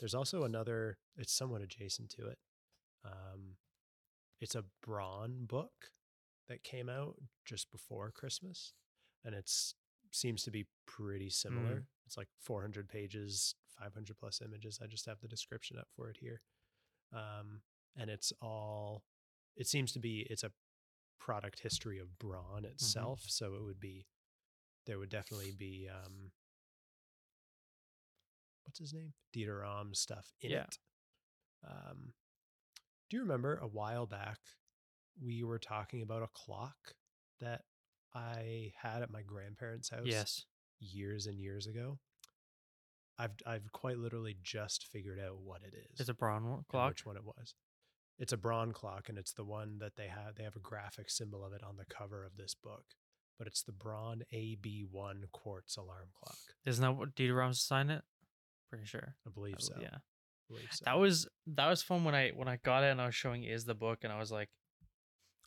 There's 0.00 0.14
also 0.14 0.42
another, 0.42 0.98
it's 1.16 1.32
somewhat 1.32 1.62
adjacent 1.62 2.10
to 2.16 2.26
it. 2.26 2.38
Um, 3.04 3.56
it's 4.42 4.54
a 4.54 4.64
Braun 4.84 5.46
book 5.46 5.92
that 6.48 6.64
came 6.64 6.88
out 6.88 7.14
just 7.44 7.70
before 7.70 8.10
Christmas, 8.10 8.74
and 9.24 9.34
it's 9.34 9.74
seems 10.10 10.42
to 10.44 10.50
be 10.50 10.66
pretty 10.86 11.30
similar. 11.30 11.76
Mm. 11.76 11.84
It's 12.06 12.16
like 12.16 12.28
400 12.40 12.88
pages, 12.88 13.54
500 13.78 14.18
plus 14.18 14.40
images. 14.44 14.78
I 14.82 14.86
just 14.86 15.06
have 15.06 15.20
the 15.20 15.28
description 15.28 15.78
up 15.78 15.88
for 15.96 16.10
it 16.10 16.18
here. 16.20 16.42
Um, 17.12 17.62
and 17.96 18.10
it's 18.10 18.32
all, 18.42 19.04
it 19.56 19.66
seems 19.66 19.92
to 19.92 19.98
be, 19.98 20.26
it's 20.28 20.44
a 20.44 20.50
product 21.18 21.60
history 21.60 21.98
of 21.98 22.18
Braun 22.18 22.64
itself. 22.64 23.22
So 23.26 23.54
it 23.54 23.62
would 23.64 23.80
be, 23.80 24.06
there 24.86 24.98
would 24.98 25.10
definitely 25.10 25.52
be, 25.56 25.88
um, 25.90 26.32
what's 28.64 28.78
his 28.78 28.92
name? 28.92 29.12
Dieter 29.34 29.64
stuff 29.96 30.32
in 30.40 30.50
Yeah. 30.50 30.64
it. 30.64 30.78
Um, 31.66 32.12
do 33.12 33.18
you 33.18 33.22
remember 33.24 33.58
a 33.62 33.66
while 33.66 34.06
back 34.06 34.38
we 35.22 35.42
were 35.42 35.58
talking 35.58 36.00
about 36.00 36.22
a 36.22 36.28
clock 36.32 36.94
that 37.42 37.60
I 38.14 38.72
had 38.80 39.02
at 39.02 39.10
my 39.10 39.20
grandparents' 39.20 39.90
house 39.90 40.06
yes 40.06 40.46
years 40.80 41.26
and 41.26 41.38
years 41.38 41.66
ago? 41.66 41.98
I've 43.18 43.32
I've 43.46 43.70
quite 43.70 43.98
literally 43.98 44.38
just 44.42 44.86
figured 44.86 45.20
out 45.20 45.36
what 45.42 45.60
it 45.60 45.74
is. 45.76 46.00
it's 46.00 46.08
a 46.08 46.14
braun 46.14 46.64
clock 46.70 46.92
Which 46.92 47.04
one 47.04 47.16
it 47.16 47.24
was? 47.24 47.54
It's 48.18 48.32
a 48.32 48.36
Braun 48.36 48.72
clock, 48.72 49.08
and 49.08 49.18
it's 49.18 49.32
the 49.32 49.44
one 49.44 49.78
that 49.80 49.96
they 49.96 50.06
have. 50.06 50.36
They 50.36 50.44
have 50.44 50.54
a 50.54 50.60
graphic 50.60 51.10
symbol 51.10 51.44
of 51.44 51.52
it 51.52 51.62
on 51.62 51.76
the 51.76 51.86
cover 51.86 52.24
of 52.24 52.36
this 52.36 52.54
book, 52.54 52.84
but 53.36 53.46
it's 53.46 53.62
the 53.62 53.72
Braun 53.72 54.22
AB1 54.32 55.24
quartz 55.32 55.76
alarm 55.76 56.08
clock. 56.14 56.38
isn't 56.64 56.82
that 56.82 56.96
what 56.96 57.18
Rams 57.18 57.60
signed 57.60 57.90
it 57.90 58.02
pretty 58.70 58.86
sure 58.86 59.16
I 59.26 59.30
believe 59.30 59.56
I 59.58 59.64
so. 59.64 59.74
yeah 59.80 59.98
believe 60.52 60.68
so. 60.70 60.84
That 60.84 60.98
was 60.98 61.28
that 61.46 61.68
was 61.68 61.82
fun 61.82 62.04
when 62.04 62.14
I 62.14 62.30
when 62.34 62.48
I 62.48 62.56
got 62.56 62.84
it 62.84 62.90
and 62.90 63.00
I 63.00 63.06
was 63.06 63.14
showing 63.14 63.44
Iz 63.44 63.64
the 63.64 63.74
book 63.74 63.98
and 64.02 64.12
I 64.12 64.18
was 64.18 64.30
like, 64.30 64.48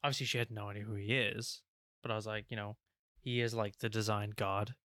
obviously 0.03 0.25
she 0.25 0.37
had 0.37 0.51
no 0.51 0.69
idea 0.69 0.83
who 0.83 0.95
he 0.95 1.13
is, 1.13 1.61
but 2.01 2.11
I 2.11 2.15
was 2.15 2.25
like, 2.27 2.45
you 2.49 2.57
know, 2.57 2.77
he 3.19 3.41
is 3.41 3.53
like 3.53 3.77
the 3.79 3.89
design 3.89 4.31
god, 4.35 4.75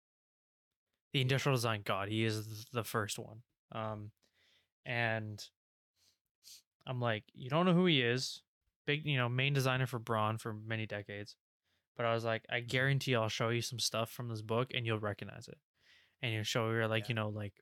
the 1.12 1.20
industrial 1.20 1.56
design 1.56 1.82
god. 1.84 2.08
He 2.08 2.24
is 2.24 2.66
the 2.72 2.84
first 2.84 3.18
one. 3.18 3.42
Um, 3.72 4.10
and 4.86 5.42
I'm 6.86 7.00
like, 7.00 7.24
you 7.34 7.50
don't 7.50 7.66
know 7.66 7.74
who 7.74 7.86
he 7.86 8.00
is, 8.02 8.42
big, 8.86 9.04
you 9.04 9.16
know, 9.16 9.28
main 9.28 9.52
designer 9.52 9.86
for 9.86 9.98
Braun 9.98 10.38
for 10.38 10.52
many 10.52 10.86
decades, 10.86 11.36
but 11.96 12.06
I 12.06 12.14
was 12.14 12.24
like, 12.24 12.44
I 12.50 12.60
guarantee 12.60 13.14
I'll 13.14 13.28
show 13.28 13.50
you 13.50 13.62
some 13.62 13.78
stuff 13.78 14.10
from 14.10 14.28
this 14.28 14.42
book 14.42 14.68
and 14.74 14.86
you'll 14.86 14.98
recognize 14.98 15.46
it, 15.48 15.58
and 16.22 16.32
you'll 16.32 16.42
show 16.44 16.70
her 16.70 16.88
like 16.88 17.04
Yeah. 17.04 17.08
you 17.10 17.14
know 17.16 17.28
like, 17.28 17.54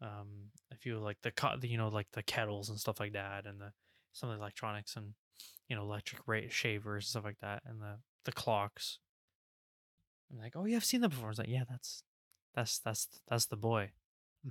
um, 0.00 0.50
a 0.72 0.76
few 0.76 0.98
like 0.98 1.18
the 1.22 1.30
co- 1.32 1.56
you 1.62 1.78
know 1.78 1.88
like 1.88 2.08
the 2.12 2.22
kettles 2.22 2.68
and 2.68 2.78
stuff 2.78 3.00
like 3.00 3.12
that, 3.12 3.46
and 3.46 3.60
the 3.60 3.72
some 4.12 4.28
of 4.30 4.36
the 4.36 4.40
electronics 4.42 4.96
and 4.96 5.14
you 5.68 5.76
know 5.76 5.82
electric 5.82 6.26
rate 6.26 6.52
shavers 6.52 7.04
and 7.04 7.08
stuff 7.10 7.24
like 7.24 7.38
that, 7.40 7.62
and 7.66 7.80
the 7.80 7.98
the 8.24 8.32
clocks. 8.32 8.98
I'm 10.30 10.38
like, 10.38 10.54
oh 10.56 10.64
yeah, 10.64 10.76
I've 10.76 10.84
seen 10.84 11.00
that 11.02 11.10
before. 11.10 11.26
I 11.26 11.28
was 11.30 11.38
like, 11.38 11.48
yeah, 11.48 11.64
that's 11.68 12.02
that's 12.54 12.78
that's 12.80 13.08
that's 13.28 13.46
the 13.46 13.56
boy. 13.56 13.90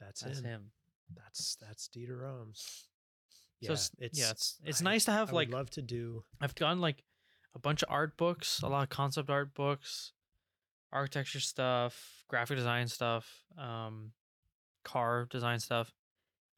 that's, 0.00 0.20
That's 0.22 0.38
him. 0.40 0.44
him. 0.44 0.70
That's 1.16 1.56
that's 1.56 1.88
Dieter 1.88 2.20
Rams. 2.20 2.84
So 3.62 3.68
Yeah, 3.68 3.72
it's, 3.72 3.90
it's 3.98 4.18
yeah, 4.20 4.30
it's 4.30 4.58
it's 4.64 4.80
I- 4.82 4.84
nice 4.84 5.04
to 5.06 5.12
have 5.12 5.30
I 5.30 5.32
like 5.36 5.50
love 5.50 5.70
to 5.70 5.82
do. 5.82 6.24
I've 6.40 6.54
gotten 6.54 6.80
like 6.80 7.02
a 7.54 7.58
bunch 7.58 7.82
of 7.82 7.88
art 7.90 8.16
books, 8.16 8.60
a 8.62 8.68
lot 8.68 8.82
of 8.82 8.88
concept 8.90 9.30
art 9.30 9.54
books, 9.54 10.12
architecture 10.92 11.40
stuff, 11.40 12.24
graphic 12.28 12.56
design 12.58 12.88
stuff, 12.88 13.26
um, 13.58 14.12
car 14.88 15.26
design 15.30 15.60
stuff. 15.60 15.92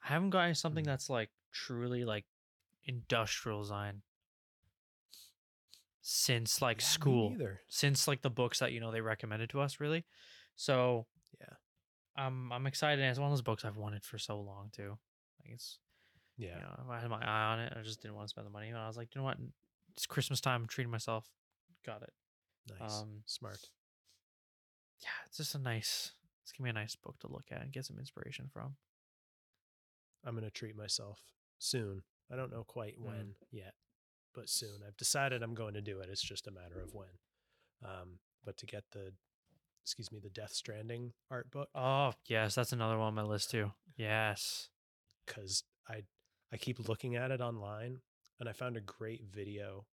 I 0.05 0.09
haven't 0.09 0.31
gotten 0.31 0.55
something 0.55 0.85
Mm. 0.85 0.87
that's 0.87 1.11
like 1.11 1.31
truly 1.53 2.05
like 2.05 2.27
industrial 2.85 3.61
design 3.61 4.03
since 6.01 6.63
like 6.63 6.81
Yeah, 6.81 6.87
school, 6.87 7.31
neither. 7.31 7.61
since 7.69 8.09
like 8.09 8.23
the 8.23 8.31
books 8.31 8.59
that 8.61 8.73
you 8.73 8.81
know 8.81 8.91
they 8.91 9.01
recommended 9.01 9.51
to 9.51 9.61
us, 9.61 9.81
really. 9.81 10.07
So 10.57 11.07
Yeah. 11.41 11.57
um, 12.17 12.53
I'm 12.53 12.67
excited. 12.67 13.03
It's 13.05 13.19
one 13.19 13.29
of 13.31 13.33
those 13.33 13.43
books 13.43 13.65
I've 13.65 13.77
wanted 13.77 14.05
for 14.05 14.19
so 14.19 14.41
long 14.41 14.71
too. 14.71 14.99
Like 15.43 15.53
it's 15.55 15.79
Yeah. 16.37 16.57
you 16.57 16.61
know, 16.63 16.87
I 16.91 17.01
had 17.01 17.11
my 17.11 17.23
eye 17.23 17.53
on 17.53 17.61
it. 17.61 17.73
I 17.77 17.83
just 17.83 18.01
didn't 18.01 18.15
want 18.17 18.27
to 18.29 18.31
spend 18.31 18.47
the 18.47 18.51
money. 18.51 18.69
And 18.69 18.79
I 18.79 18.87
was 18.87 18.97
like, 18.97 19.15
you 19.15 19.21
know 19.21 19.25
what? 19.25 19.39
It's 19.93 20.07
Christmas 20.07 20.41
time. 20.41 20.63
I'm 20.63 20.69
treating 20.69 20.91
myself. 20.91 21.29
Got 21.85 22.03
it. 22.03 22.13
Nice. 22.79 23.03
Um, 23.03 23.23
Smart. 23.27 23.59
Yeah, 25.03 25.09
it's 25.27 25.37
just 25.39 25.55
a 25.55 25.59
nice. 25.59 26.13
It's 26.51 26.59
gonna 26.59 26.67
be 26.67 26.71
a 26.71 26.83
nice 26.83 26.97
book 26.97 27.17
to 27.21 27.29
look 27.29 27.45
at 27.53 27.63
and 27.63 27.71
get 27.73 27.85
some 27.87 27.99
inspiration 27.99 28.49
from. 28.53 28.75
I'm 30.25 30.35
gonna 30.35 30.51
treat 30.51 30.77
myself 30.77 31.21
soon. 31.59 32.03
I 32.31 32.35
don't 32.37 32.51
know 32.51 32.65
quite 32.65 32.99
Mm. 32.99 33.05
when 33.05 33.37
yet, 33.53 33.75
but 34.35 34.49
soon. 34.49 34.83
I've 34.83 34.97
decided 34.97 35.43
I'm 35.43 35.55
going 35.55 35.75
to 35.75 35.81
do 35.81 36.01
it. 36.01 36.09
It's 36.09 36.23
just 36.23 36.47
a 36.49 36.51
matter 36.51 36.81
of 36.81 36.93
when. 36.95 37.19
Um, 37.83 38.19
but 38.45 38.57
to 38.59 38.67
get 38.67 38.85
the, 38.91 39.15
excuse 39.85 40.11
me, 40.13 40.19
the 40.19 40.31
Death 40.31 40.53
Stranding 40.53 41.13
art 41.31 41.51
book, 41.51 41.69
Oh 41.75 42.13
yes, 42.27 42.55
that's 42.57 42.73
another 42.73 42.99
one 42.99 43.09
on 43.09 43.15
my 43.15 43.23
list 43.23 43.51
too. 43.51 43.73
Yes. 43.97 44.71
because 45.27 45.63
I 45.89 46.03
I 46.53 46.57
keep 46.57 46.89
looking 46.89 47.15
at 47.15 47.31
it 47.31 47.41
online, 47.41 48.03
and 48.41 48.49
I 48.49 48.53
found 48.53 48.77
a 48.77 48.81
great 48.81 49.23
video 49.25 49.87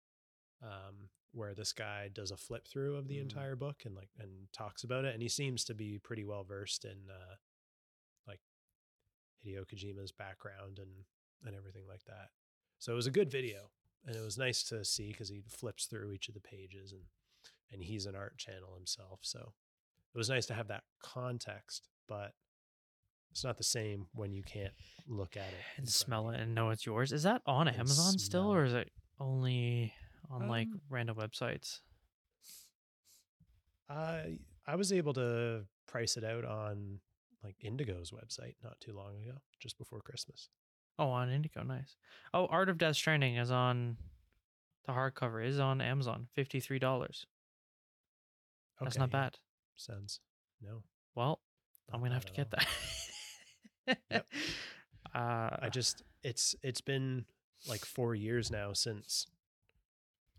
um, 0.63 1.09
where 1.31 1.53
this 1.53 1.73
guy 1.73 2.09
does 2.13 2.31
a 2.31 2.37
flip 2.37 2.67
through 2.67 2.95
of 2.95 3.07
the 3.07 3.17
Mm. 3.17 3.21
entire 3.23 3.55
book 3.55 3.83
and 3.85 3.95
like 3.95 4.09
and 4.17 4.51
talks 4.53 4.83
about 4.83 5.05
it, 5.05 5.13
and 5.13 5.21
he 5.21 5.29
seems 5.29 5.63
to 5.65 5.73
be 5.73 5.99
pretty 5.99 6.23
well 6.23 6.43
versed 6.43 6.85
in 6.85 7.09
uh, 7.09 7.35
like 8.27 8.41
Hideo 9.45 9.65
Kojima's 9.65 10.11
background 10.11 10.79
and 10.79 11.05
and 11.45 11.55
everything 11.55 11.85
like 11.87 12.03
that. 12.05 12.29
So 12.79 12.91
it 12.91 12.95
was 12.95 13.07
a 13.07 13.11
good 13.11 13.29
video, 13.31 13.69
and 14.05 14.15
it 14.15 14.21
was 14.23 14.37
nice 14.37 14.63
to 14.65 14.83
see 14.83 15.09
because 15.11 15.29
he 15.29 15.41
flips 15.47 15.85
through 15.85 16.11
each 16.11 16.27
of 16.27 16.33
the 16.33 16.41
pages 16.41 16.91
and 16.91 17.03
and 17.71 17.83
he's 17.83 18.05
an 18.05 18.15
art 18.15 18.37
channel 18.37 18.75
himself, 18.75 19.19
so 19.23 19.53
it 20.13 20.17
was 20.17 20.29
nice 20.29 20.45
to 20.47 20.53
have 20.53 20.69
that 20.69 20.83
context, 21.03 21.89
but 22.07 22.33
it's 23.29 23.43
not 23.43 23.57
the 23.57 23.63
same 23.63 24.07
when 24.13 24.31
you 24.33 24.41
can't 24.41 24.73
look 25.05 25.35
at 25.37 25.49
it 25.49 25.59
And 25.77 25.87
smell 25.89 26.29
it 26.29 26.39
and 26.39 26.55
know 26.55 26.69
it's 26.69 26.85
yours. 26.85 27.11
Is 27.11 27.23
that 27.23 27.41
on 27.45 27.67
Amazon 27.67 28.17
still, 28.17 28.51
or 28.53 28.63
is 28.63 28.73
it 28.73 28.89
only 29.19 29.93
on 30.29 30.47
like 30.47 30.67
Um, 30.67 30.81
random 30.89 31.17
websites? 31.17 31.81
I 33.89 34.39
I 34.65 34.75
was 34.75 34.91
able 34.91 35.13
to 35.13 35.65
price 35.87 36.17
it 36.17 36.23
out 36.23 36.43
on 36.45 36.99
like 37.43 37.55
Indigo's 37.61 38.11
website 38.11 38.55
not 38.63 38.79
too 38.81 38.93
long 38.93 39.15
ago, 39.23 39.37
just 39.59 39.77
before 39.77 40.01
Christmas. 40.01 40.49
Oh, 40.99 41.09
on 41.09 41.29
Indigo, 41.29 41.63
nice. 41.63 41.95
Oh, 42.33 42.47
Art 42.47 42.69
of 42.69 42.77
Death 42.77 42.95
Stranding 42.95 43.37
is 43.37 43.51
on. 43.51 43.97
The 44.85 44.93
hardcover 44.93 45.45
is 45.45 45.59
on 45.59 45.81
Amazon, 45.81 46.27
fifty 46.33 46.59
three 46.59 46.79
dollars. 46.79 47.25
Okay. 48.77 48.85
That's 48.85 48.97
not 48.97 49.11
bad. 49.11 49.37
Sounds 49.75 50.19
no. 50.61 50.83
Well, 51.15 51.39
I'm 51.91 51.99
gonna 52.01 52.13
have 52.13 52.25
to 52.25 52.33
get 52.33 52.53
all. 52.53 52.59
that. 53.87 53.97
Yep. 54.09 54.27
uh, 55.15 55.57
I 55.61 55.69
just 55.71 56.03
it's 56.23 56.55
it's 56.63 56.81
been 56.81 57.25
like 57.67 57.85
four 57.85 58.15
years 58.15 58.49
now 58.51 58.73
since 58.73 59.27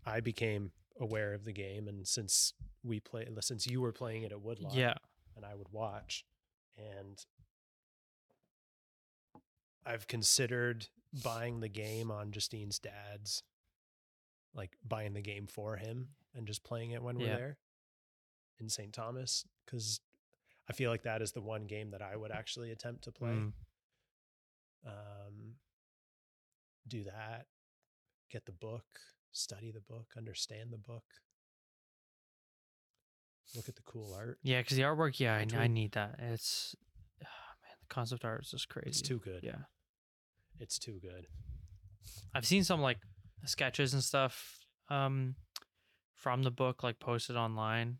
I 0.09 0.19
became 0.21 0.71
aware 0.99 1.33
of 1.33 1.45
the 1.45 1.53
game, 1.53 1.87
and 1.87 2.07
since 2.07 2.53
we 2.83 2.99
play 2.99 3.27
since 3.41 3.67
you 3.67 3.81
were 3.81 3.91
playing 3.91 4.23
it 4.23 4.31
at 4.31 4.41
Woodlawn, 4.41 4.75
yeah, 4.75 4.95
and 5.35 5.45
I 5.45 5.55
would 5.55 5.69
watch. 5.71 6.25
And 6.77 7.23
I've 9.85 10.07
considered 10.07 10.87
buying 11.23 11.59
the 11.59 11.69
game 11.69 12.11
on 12.11 12.31
Justine's 12.31 12.79
dad's, 12.79 13.43
like 14.53 14.77
buying 14.87 15.13
the 15.13 15.21
game 15.21 15.47
for 15.47 15.77
him 15.77 16.09
and 16.35 16.45
just 16.47 16.63
playing 16.63 16.91
it 16.91 17.01
when 17.01 17.17
we're 17.17 17.27
Yeah. 17.27 17.35
there 17.35 17.57
in 18.59 18.69
St. 18.69 18.93
Thomas. 18.93 19.45
Cause 19.67 19.99
I 20.69 20.73
feel 20.73 20.91
like 20.91 21.03
that 21.03 21.21
is 21.21 21.31
the 21.31 21.41
one 21.41 21.65
game 21.65 21.91
that 21.91 22.01
I 22.01 22.15
would 22.15 22.31
actually 22.31 22.71
attempt 22.71 23.03
to 23.05 23.11
play. 23.11 23.29
Mm. 23.29 23.53
Um, 24.85 25.55
do 26.87 27.03
that, 27.05 27.47
get 28.29 28.45
the 28.45 28.51
book, 28.51 28.85
study 29.31 29.71
the 29.71 29.81
book, 29.81 30.07
understand 30.17 30.71
the 30.71 30.77
book, 30.77 31.03
look 33.55 33.67
at 33.69 33.75
the 33.75 33.81
cool 33.83 34.13
art. 34.13 34.39
yeah, 34.43 34.59
because 34.61 34.77
the 34.77 34.83
artwork, 34.83 35.19
yeah, 35.19 35.35
I, 35.35 35.45
I 35.57 35.67
need 35.67 35.93
that. 35.93 36.15
It's 36.19 36.75
ah, 37.23 37.27
man, 37.63 37.75
the 37.81 37.93
concept 37.93 38.25
art 38.25 38.43
is 38.43 38.51
just 38.51 38.69
crazy. 38.69 38.87
It's 38.89 39.01
too 39.01 39.19
good. 39.19 39.43
Yeah, 39.43 39.63
It's 40.59 40.77
too 40.79 40.99
good. 41.01 41.27
I've 42.33 42.45
seen 42.45 42.63
some 42.63 42.81
like 42.81 42.99
sketches 43.45 43.93
and 43.93 44.03
stuff 44.03 44.59
um 44.89 45.35
from 46.15 46.43
the 46.43 46.51
book 46.51 46.83
like 46.83 46.99
posted 46.99 47.35
online 47.37 47.97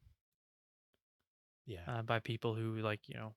Yeah. 1.65 1.79
uh, 1.87 2.01
by 2.01 2.19
people 2.19 2.55
who 2.55 2.77
like 2.81 3.07
you 3.07 3.15
know 3.15 3.35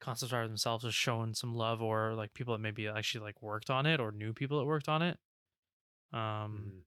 concept 0.00 0.32
art 0.32 0.46
themselves 0.48 0.84
is 0.84 0.94
showing 0.94 1.34
some 1.34 1.54
love 1.54 1.80
or 1.82 2.14
like 2.14 2.34
people 2.34 2.54
that 2.54 2.60
maybe 2.60 2.86
actually 2.88 3.24
like 3.24 3.40
worked 3.42 3.70
on 3.70 3.86
it 3.86 3.98
or 4.00 4.12
knew 4.12 4.32
people 4.32 4.58
that 4.58 4.64
worked 4.66 4.88
on 4.88 5.02
it 5.02 5.18
um 6.12 6.72
Mhm. 6.72 6.82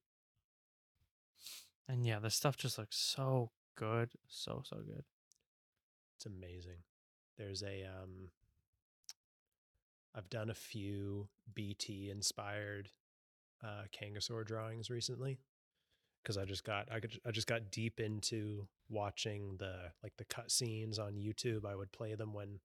And 1.92 2.06
yeah 2.06 2.18
this 2.18 2.34
stuff 2.34 2.56
just 2.56 2.78
looks 2.78 2.96
so 2.96 3.50
good 3.76 4.10
so 4.26 4.62
so 4.64 4.76
good 4.78 5.04
It's 6.16 6.26
amazing. 6.26 6.78
There's 7.36 7.62
a 7.62 7.84
um 7.84 8.30
I've 10.14 10.30
done 10.30 10.50
a 10.50 10.54
few 10.54 11.28
BT 11.54 12.10
inspired 12.10 12.90
uh 13.62 13.84
Kangasaur 13.92 14.44
drawings 14.44 14.90
recently 14.90 15.38
because 16.22 16.38
I 16.38 16.44
just 16.44 16.64
got 16.64 16.90
I 16.92 17.00
could 17.00 17.18
I 17.26 17.30
just 17.30 17.46
got 17.46 17.70
deep 17.70 18.00
into 18.00 18.66
watching 18.88 19.56
the 19.58 19.92
like 20.02 20.12
the 20.16 20.24
cut 20.24 20.50
scenes 20.50 20.98
on 20.98 21.14
YouTube. 21.14 21.64
I 21.66 21.74
would 21.74 21.92
play 21.92 22.14
them 22.14 22.32
when 22.32 22.60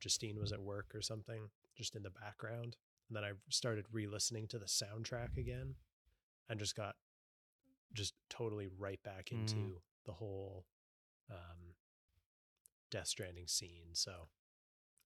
Justine 0.00 0.38
was 0.40 0.52
at 0.52 0.60
work 0.62 0.94
or 0.94 1.02
something, 1.02 1.48
just 1.76 1.96
in 1.96 2.02
the 2.02 2.10
background. 2.10 2.76
And 3.08 3.16
then 3.16 3.24
I 3.24 3.32
started 3.50 3.86
re-listening 3.92 4.46
to 4.48 4.58
the 4.58 4.66
soundtrack 4.66 5.36
again 5.36 5.74
and 6.48 6.58
just 6.58 6.76
got 6.76 6.94
just 7.94 8.14
totally 8.30 8.68
right 8.78 9.02
back 9.02 9.26
Mm. 9.26 9.40
into 9.40 9.80
the 10.04 10.12
whole 10.12 10.66
um 11.30 11.74
Death 12.90 13.06
Stranding 13.08 13.46
scene. 13.46 13.94
So 13.94 14.28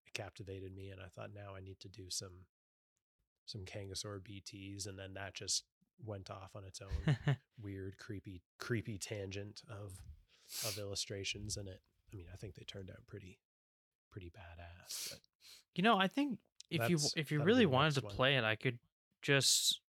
it 0.07 0.13
captivated 0.13 0.75
me, 0.75 0.91
and 0.91 1.01
I 1.01 1.09
thought 1.09 1.33
now 1.33 1.55
I 1.57 1.61
need 1.61 1.79
to 1.81 1.89
do 1.89 2.11
some 2.11 2.47
some 3.47 3.65
Kangasaur 3.65 4.21
BTS, 4.21 4.87
and 4.89 4.99
then 4.99 5.15
that 5.15 5.35
just 5.35 5.65
went 6.05 6.31
off 6.31 6.57
on 6.57 6.65
its 6.65 6.81
own 6.83 7.17
weird, 7.61 7.97
creepy, 7.99 8.43
creepy 8.59 8.99
tangent 8.99 9.63
of 9.69 9.93
of 10.65 10.79
illustrations 10.79 11.57
in 11.57 11.67
it. 11.69 11.81
I 12.13 12.17
mean, 12.17 12.27
I 12.33 12.37
think 12.37 12.55
they 12.55 12.65
turned 12.65 12.91
out 12.91 13.07
pretty 13.07 13.39
pretty 14.11 14.31
badass. 14.31 15.11
But 15.11 15.21
you 15.75 15.83
know 15.83 15.99
i 15.99 16.09
think 16.09 16.39
if 16.71 16.89
you 16.89 16.99
if 17.17 17.31
you 17.31 17.43
really 17.43 17.67
wanted 17.67 17.95
to 17.97 18.01
one. 18.01 18.15
play 18.15 18.37
it 18.37 18.45
i 18.45 18.57
could 18.57 18.79
just 19.21 19.81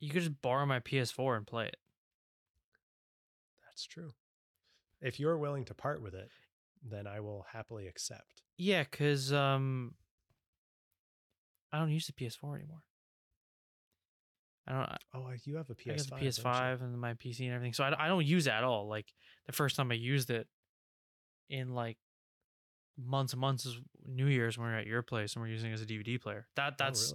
you 0.00 0.10
could 0.10 0.22
just 0.22 0.40
borrow 0.42 0.66
my 0.66 0.80
ps4 0.80 1.36
and 1.36 1.46
play 1.46 1.66
it 1.66 1.76
that's 3.66 3.86
true. 3.86 4.12
If 5.00 5.18
you're 5.20 5.38
willing 5.38 5.64
to 5.66 5.74
part 5.74 6.02
with 6.02 6.12
it, 6.14 6.28
then 6.86 7.06
I 7.06 7.20
will 7.20 7.46
happily 7.50 7.86
accept. 7.86 8.42
yeah 8.58 8.82
because 8.82 9.32
um 9.32 9.94
i 11.72 11.78
don't 11.78 11.90
use 11.92 12.06
the 12.06 12.12
ps4 12.12 12.56
anymore 12.56 12.82
i 14.66 14.72
don't 14.72 14.90
Oh, 15.14 15.30
you 15.44 15.56
have 15.56 15.70
a 15.70 15.74
PS5. 15.74 15.86
got 15.86 15.98
the 15.98 16.10
don't? 16.10 16.20
PS5 16.22 16.82
and 16.82 17.00
my 17.00 17.14
PC 17.14 17.40
and 17.46 17.52
everything. 17.54 17.72
So 17.72 17.82
I, 17.84 18.04
I 18.04 18.08
don't 18.08 18.24
use 18.26 18.46
it 18.46 18.50
at 18.52 18.62
all. 18.64 18.88
Like 18.88 19.06
the 19.46 19.52
first 19.52 19.74
time 19.76 19.90
I 19.90 19.94
used 19.94 20.30
it 20.30 20.46
in 21.48 21.74
like 21.74 21.96
months 22.96 23.32
and 23.32 23.40
months 23.40 23.66
is 23.66 23.78
New 24.06 24.26
Year's 24.26 24.56
when 24.58 24.68
we 24.68 24.72
we're 24.74 24.78
at 24.78 24.86
your 24.86 25.02
place 25.02 25.34
and 25.34 25.42
we're 25.42 25.48
using 25.48 25.70
it 25.70 25.74
as 25.74 25.82
a 25.82 25.86
DVD 25.86 26.20
player. 26.20 26.46
That 26.56 26.74
Oh, 26.74 26.76
that's 26.78 27.12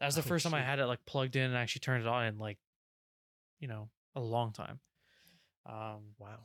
really? 0.00 0.08
was 0.08 0.14
the 0.14 0.20
Oh, 0.20 0.24
first 0.24 0.44
time 0.44 0.54
I 0.54 0.62
had 0.62 0.78
it 0.78 0.86
like 0.86 1.04
plugged 1.06 1.36
in 1.36 1.42
and 1.42 1.56
actually 1.56 1.80
turned 1.80 2.02
it 2.04 2.08
on 2.08 2.26
in 2.26 2.38
like, 2.38 2.58
you 3.60 3.68
know, 3.68 3.90
a 4.14 4.20
long 4.20 4.52
time. 4.52 4.80
Um, 5.66 6.14
Wow. 6.18 6.44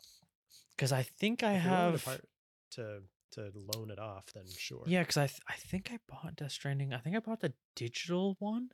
because 0.71 0.91
I 0.91 1.03
think 1.03 1.43
I 1.43 1.53
If 1.53 1.63
you're 1.63 1.71
willing 1.71 1.85
to 1.85 1.91
have. 1.97 2.05
part- 2.05 2.29
to 2.71 3.03
to 3.31 3.51
loan 3.55 3.89
it 3.89 3.97
off, 3.99 4.25
then 4.33 4.45
sure. 4.47 4.83
Yeah, 4.85 5.01
because 5.01 5.17
I 5.17 5.25
th- 5.27 5.41
I 5.47 5.55
think 5.55 5.91
I 5.91 5.99
bought 6.07 6.35
Death 6.35 6.51
Stranding. 6.51 6.93
I 6.93 6.99
think 6.99 7.15
I 7.15 7.19
bought 7.19 7.39
the 7.39 7.53
digital 7.75 8.35
one. 8.39 8.69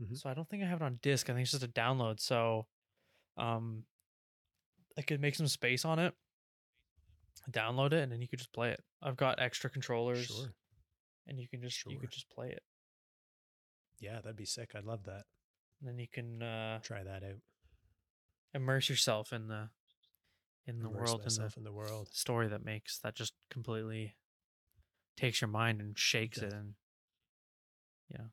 Mhm. 0.00 0.16
So 0.16 0.30
I 0.30 0.34
don't 0.34 0.48
think 0.48 0.62
I 0.62 0.66
have 0.66 0.80
it 0.80 0.84
on 0.84 0.96
disc. 1.02 1.28
I 1.28 1.34
think 1.34 1.42
it's 1.42 1.50
just 1.50 1.62
a 1.62 1.68
download. 1.68 2.18
So, 2.20 2.66
um, 3.36 3.84
I 4.96 5.02
could 5.02 5.20
make 5.20 5.34
some 5.34 5.46
space 5.48 5.84
on 5.84 5.98
it, 5.98 6.14
download 7.50 7.92
it, 7.92 8.02
and 8.02 8.10
then 8.12 8.20
you 8.22 8.28
could 8.28 8.38
just 8.38 8.52
play 8.52 8.70
it. 8.70 8.82
I've 9.02 9.16
got 9.16 9.38
extra 9.40 9.68
controllers, 9.70 10.26
Sure. 10.26 10.54
and 11.26 11.38
you 11.38 11.46
can 11.48 11.60
just 11.62 11.84
you 11.86 11.98
could 11.98 12.10
just 12.10 12.28
play 12.30 12.50
it, 12.50 12.62
Yeah, 14.00 14.16
that'd 14.20 14.36
be 14.36 14.44
sick. 14.46 14.70
I'd 14.74 14.84
love 14.84 15.04
that. 15.04 15.24
and 15.80 15.88
then 15.88 15.98
you 15.98 16.08
can 16.08 16.42
uh, 16.42 16.80
Try 16.80 17.02
that 17.04 17.22
out. 17.22 17.40
immerse 18.54 18.88
yourself 18.88 19.32
in 19.32 19.48
the 19.48 19.68
in 20.66 20.80
the 20.82 20.88
Immerse 20.88 21.08
world 21.08 21.20
in 21.20 21.24
the 21.24 21.40
myself 21.40 21.56
in 21.56 21.64
the 21.64 21.72
world. 21.72 22.08
story 22.12 22.48
that 22.48 22.64
makes 22.64 22.98
that 22.98 23.14
just 23.14 23.34
completely 23.50 24.16
takes 25.16 25.40
your 25.40 25.48
mind 25.48 25.80
and 25.80 25.98
shakes 25.98 26.38
does. 26.38 26.52
it 26.52 26.56
and 26.56 26.74
Yeah, 28.08 28.26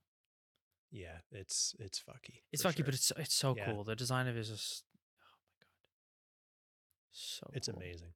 Yeah, 0.91 1.17
it's 1.31 1.75
it's 1.79 1.99
fucky. 1.99 2.41
it's 2.51 2.61
for 2.63 2.69
fucky 2.69 2.77
sure. 2.77 2.85
but 2.85 2.93
it's 2.93 3.11
it's 3.17 3.33
so 3.35 3.55
Yeah. 3.55 3.65
cool 3.65 3.83
the 3.83 3.95
design 3.95 4.27
of 4.27 4.35
it 4.35 4.39
is 4.39 4.49
just 4.49 4.83
oh 5.21 5.35
my 5.43 5.51
god 5.59 5.67
so 7.11 7.49
it's 7.53 7.67
cool. 7.67 7.77
amazing. 7.77 8.13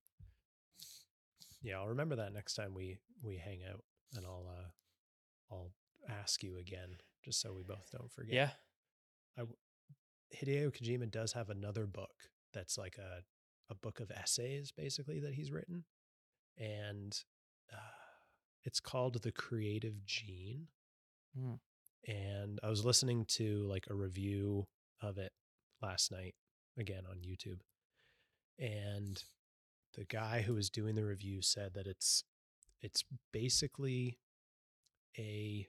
Yeah, 1.62 1.78
I'll 1.80 1.88
remember 1.90 2.16
that 2.18 2.34
next 2.34 2.56
time 2.56 2.74
we 2.74 2.98
we 3.24 3.38
hang 3.38 3.62
out, 3.70 3.84
and 4.16 4.26
I'll 4.26 4.48
uh 4.50 5.54
I'll 5.54 5.72
ask 6.10 6.42
you 6.44 6.58
again, 6.58 6.98
just 7.24 7.42
so 7.42 7.54
we 7.54 7.64
both 7.64 7.90
don't 7.92 8.12
forget. 8.12 8.34
yeah 8.34 8.50
Hideo 10.36 10.72
Kojima 10.72 11.10
does 11.10 11.34
have 11.34 11.50
another 11.50 11.86
book 11.86 12.30
that's 12.54 12.78
like 12.78 12.98
a 12.98 13.24
a 13.70 13.76
book 13.76 14.02
of 14.02 14.12
essays, 14.12 14.72
basically 14.72 15.22
that 15.22 15.34
he's 15.34 15.52
written, 15.52 15.86
and 16.58 17.18
uh, 17.72 17.78
it's 18.66 18.82
called 18.82 19.22
The 19.22 19.32
Creative 19.32 20.06
Gene. 20.06 20.68
Mm. 21.40 21.60
And 22.06 22.60
I 22.62 22.70
was 22.70 22.84
listening 22.84 23.26
to 23.38 23.64
like 23.68 23.86
a 23.90 23.94
review 23.94 24.68
of 25.02 25.18
it 25.18 25.32
last 25.82 26.12
night, 26.12 26.36
again 26.78 27.04
on 27.10 27.18
YouTube, 27.18 27.62
and 28.60 29.24
the 29.96 30.04
guy 30.04 30.42
who 30.42 30.54
was 30.54 30.70
doing 30.70 30.96
the 30.96 31.06
review 31.06 31.42
said 31.42 31.74
that 31.76 31.88
it's 31.88 32.24
it's 32.82 33.04
basically 33.32 34.18
a 35.18 35.68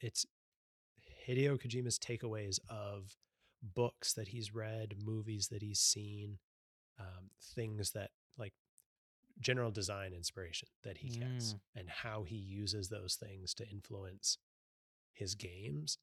it's 0.00 0.26
Hideo 1.26 1.58
Kojima's 1.60 1.98
takeaways 1.98 2.58
of 2.68 3.16
books 3.62 4.12
that 4.14 4.28
he's 4.28 4.54
read, 4.54 4.94
movies 5.02 5.48
that 5.48 5.62
he's 5.62 5.80
seen, 5.80 6.38
um, 6.98 7.30
things 7.54 7.92
that 7.92 8.10
like 8.38 8.52
general 9.40 9.70
design 9.70 10.12
inspiration 10.12 10.68
that 10.82 10.98
he 10.98 11.08
gets, 11.08 11.54
Mm. 11.54 11.60
and 11.74 11.90
how 11.90 12.22
he 12.22 12.36
uses 12.36 12.88
those 12.88 13.16
things 13.16 13.54
to 13.54 13.68
influence 13.68 14.38
his 15.12 15.34
games. 15.34 15.98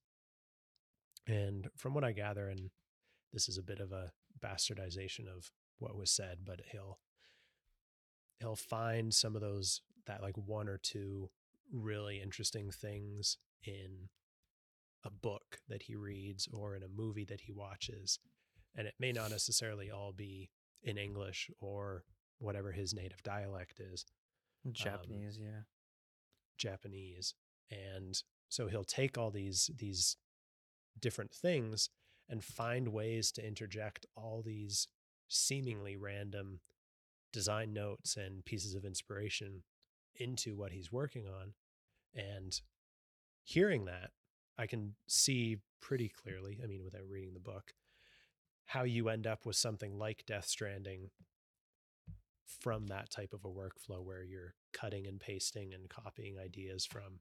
And 1.26 1.70
from 1.78 1.94
what 1.94 2.04
I 2.04 2.12
gather, 2.12 2.50
and 2.50 2.72
this 3.32 3.48
is 3.48 3.58
a 3.58 3.64
bit 3.64 3.80
of 3.80 3.92
a 3.92 4.12
bastardization 4.40 5.28
of 5.28 5.52
what 5.80 5.96
was 5.96 6.12
said, 6.12 6.40
but 6.46 6.62
he'll 6.72 7.00
he'll 8.40 8.56
find 8.56 9.14
some 9.14 9.36
of 9.36 9.42
those 9.42 9.82
that 10.06 10.22
like 10.22 10.38
one 10.38 10.68
or 10.68 10.78
two 10.78 11.32
really 11.72 12.20
interesting 12.22 12.72
things 12.72 13.38
in 13.66 14.10
a 15.06 15.10
book 15.10 15.60
that 15.68 15.84
he 15.84 15.96
reads 15.96 16.48
or 16.54 16.76
in 16.76 16.84
a 16.84 16.88
movie 16.88 17.26
that 17.26 17.42
he 17.42 17.52
watches 17.52 18.20
and 18.76 18.88
it 18.88 18.96
may 19.00 19.12
not 19.12 19.30
necessarily 19.30 19.92
all 19.92 20.14
be 20.14 20.50
in 20.82 20.98
english 20.98 21.50
or 21.60 22.04
whatever 22.40 22.72
his 22.72 22.94
native 22.94 23.22
dialect 23.24 23.80
is 23.80 24.06
um, 24.66 24.74
japanese 24.74 25.38
yeah. 25.42 25.62
Japanese 26.58 27.34
and 27.72 28.22
so 28.50 28.68
he'll 28.68 28.84
take 28.84 29.18
all 29.18 29.32
these 29.32 29.70
these 29.78 30.18
different 31.00 31.34
things 31.34 31.90
and 32.30 32.44
find 32.44 32.90
ways 32.90 33.32
to 33.32 33.46
interject 33.46 34.06
all 34.16 34.42
these 34.46 34.88
seemingly 35.28 35.98
random 35.98 36.60
design 37.32 37.74
notes 37.74 38.16
and 38.16 38.46
pieces 38.46 38.76
of 38.76 38.86
inspiration 38.86 39.64
into 40.16 40.56
what 40.56 40.72
he's 40.72 40.92
working 40.92 41.26
on 41.28 41.54
and 42.16 42.62
hearing 43.44 43.86
that 43.86 44.12
i 44.58 44.66
can 44.66 44.96
see 45.08 45.58
pretty 45.82 46.10
clearly 46.10 46.60
i 46.64 46.68
mean 46.68 46.84
without 46.84 47.08
reading 47.10 47.34
the 47.34 47.40
book 47.40 47.74
how 48.66 48.84
you 48.84 49.10
end 49.10 49.28
up 49.28 49.46
with 49.46 49.56
something 49.56 49.98
like 49.98 50.24
death 50.26 50.46
stranding 50.46 51.10
from 52.62 52.88
that 52.88 53.10
type 53.10 53.34
of 53.34 53.44
a 53.46 53.50
workflow 53.50 54.02
where 54.04 54.24
you're 54.24 54.54
cutting 54.72 55.08
and 55.08 55.20
pasting 55.20 55.74
and 55.74 55.90
copying 55.90 56.38
ideas 56.38 56.86
from 56.86 57.20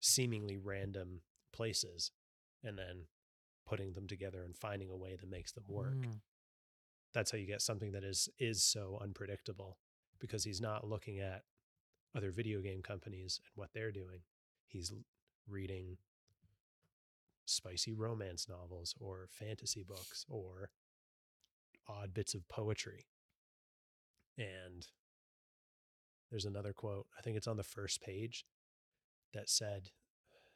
seemingly 0.00 0.56
random 0.56 1.20
places 1.52 2.10
and 2.64 2.76
then 2.78 3.04
putting 3.66 3.92
them 3.92 4.06
together 4.06 4.42
and 4.42 4.56
finding 4.56 4.90
a 4.90 4.96
way 4.96 5.16
that 5.20 5.30
makes 5.30 5.52
them 5.52 5.64
work 5.68 5.94
Mm. 5.94 6.20
that's 7.12 7.30
how 7.30 7.38
you 7.38 7.46
get 7.46 7.62
something 7.62 7.92
that 7.92 8.04
is 8.04 8.28
is 8.38 8.62
so 8.64 8.98
unpredictable 9.02 9.78
because 10.18 10.44
he's 10.44 10.60
not 10.60 10.86
looking 10.86 11.18
at 11.20 11.42
other 12.14 12.30
video 12.32 12.60
game 12.60 12.82
companies 12.82 13.40
and 13.44 13.50
what 13.54 13.70
they're 13.72 13.92
doing 13.92 14.20
he's 14.66 14.92
reading 15.50 15.96
spicy 17.46 17.92
romance 17.92 18.46
novels 18.48 18.94
or 19.00 19.26
fantasy 19.30 19.82
books 19.82 20.24
or 20.28 20.70
odd 21.88 22.14
bits 22.14 22.34
of 22.34 22.48
poetry. 22.48 23.06
And 24.38 24.86
there's 26.30 26.44
another 26.44 26.72
quote 26.72 27.06
i 27.18 27.22
think 27.22 27.36
it's 27.36 27.48
on 27.48 27.56
the 27.56 27.62
first 27.62 28.00
page 28.00 28.44
that 29.34 29.48
said 29.48 29.90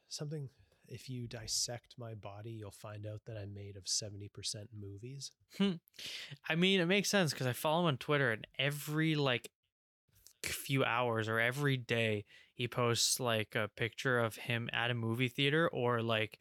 something 0.09 0.49
if 0.87 1.09
you 1.09 1.27
dissect 1.27 1.95
my 1.97 2.13
body 2.13 2.51
you'll 2.51 2.71
find 2.71 3.05
out 3.05 3.21
that 3.25 3.37
i'm 3.37 3.53
made 3.53 3.75
of 3.75 3.85
70% 3.85 4.29
movies. 4.79 5.31
Hmm. 5.57 5.73
I 6.47 6.55
mean, 6.55 6.79
it 6.79 6.85
makes 6.85 7.09
sense 7.09 7.31
because 7.31 7.47
I 7.47 7.53
follow 7.53 7.81
him 7.81 7.87
on 7.87 7.97
Twitter, 7.97 8.31
and 8.31 8.45
every 8.59 9.15
like 9.15 9.49
few 10.47 10.83
hours 10.83 11.27
or 11.27 11.39
every 11.39 11.77
day 11.77 12.25
he 12.53 12.67
posts 12.67 13.19
like 13.19 13.55
a 13.55 13.69
picture 13.75 14.19
of 14.19 14.35
him 14.35 14.69
at 14.71 14.91
a 14.91 14.93
movie 14.93 15.27
theater 15.27 15.67
or 15.69 16.01
like 16.01 16.39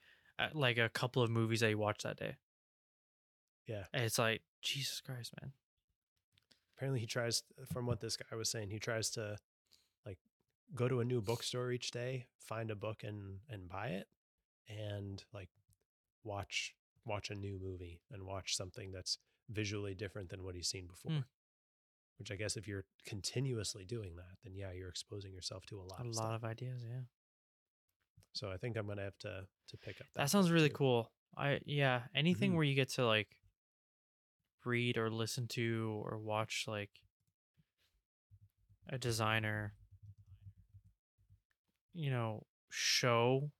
like 0.52 0.78
a 0.78 0.88
couple 0.88 1.22
of 1.22 1.30
movies 1.30 1.60
that 1.60 1.68
he 1.68 1.74
watched 1.74 2.02
that 2.02 2.16
day. 2.16 2.36
Yeah. 3.66 3.84
And 3.92 4.04
it's 4.04 4.18
like 4.18 4.42
Jesus 4.62 5.00
Christ, 5.00 5.32
man. 5.40 5.52
apparently 6.76 7.00
he 7.00 7.06
tries 7.06 7.42
from 7.72 7.86
what 7.86 8.00
this 8.00 8.16
guy 8.16 8.36
was 8.36 8.50
saying 8.50 8.70
he 8.70 8.78
tries 8.78 9.10
to 9.10 9.36
like 10.04 10.18
go 10.74 10.88
to 10.88 11.00
a 11.00 11.04
new 11.04 11.20
bookstore 11.20 11.70
each 11.72 11.90
day 11.90 12.26
find 12.38 12.70
a 12.70 12.74
book 12.76 13.02
and 13.04 13.38
and 13.48 13.68
buy 13.68 13.86
it 13.88 14.08
and 14.68 15.24
like 15.32 15.48
watch 16.24 16.74
watch 17.04 17.30
a 17.30 17.34
new 17.34 17.58
movie 17.62 18.00
and 18.10 18.22
watch 18.24 18.56
something 18.56 18.90
that's 18.92 19.18
visually 19.50 19.94
different 19.94 20.30
than 20.30 20.42
what 20.42 20.54
he's 20.54 20.68
seen 20.68 20.86
before 20.86 21.12
Hmm. 21.12 21.18
Which 22.18 22.30
i 22.30 22.36
guess 22.36 22.56
if 22.56 22.66
you're 22.68 22.84
continuously 23.06 23.84
doing 23.84 24.14
that 24.16 24.36
then 24.44 24.54
yeah 24.54 24.72
you're 24.72 24.88
exposing 24.88 25.32
yourself 25.32 25.64
to 25.66 25.78
a 25.80 25.82
lot 25.82 26.00
A 26.00 26.02
of 26.02 26.06
lot 26.08 26.14
stuff 26.14 26.34
of 26.36 26.44
ideas, 26.44 26.84
yeah. 26.88 27.00
so 28.32 28.50
i 28.50 28.56
think 28.56 28.76
i'm 28.76 28.86
gonna 28.86 29.02
have 29.02 29.18
to 29.18 29.42
to 29.68 29.76
pick 29.78 30.00
up 30.00 30.06
that, 30.14 30.22
That 30.22 30.30
sounds 30.30 30.50
really 30.50 30.68
too. 30.68 30.74
cool. 30.74 31.12
I 31.36 31.60
yeah, 31.66 32.02
anything 32.14 32.52
Mhm. 32.52 32.54
where 32.56 32.64
you 32.64 32.74
get 32.74 32.90
to 32.90 33.04
like 33.06 33.28
read 34.64 34.96
or 34.98 35.10
listen 35.10 35.48
to 35.48 36.02
or 36.04 36.18
watch 36.18 36.64
like 36.68 36.90
a 38.88 38.98
designer 38.98 39.74
you 41.96 42.10
know, 42.10 42.44
show 42.70 43.50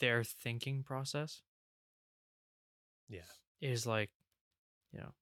their 0.00 0.24
thinking 0.24 0.82
process 0.82 1.42
yeah 3.08 3.20
is 3.60 3.86
like, 3.86 4.10
you 4.92 5.00
know, 5.00 5.12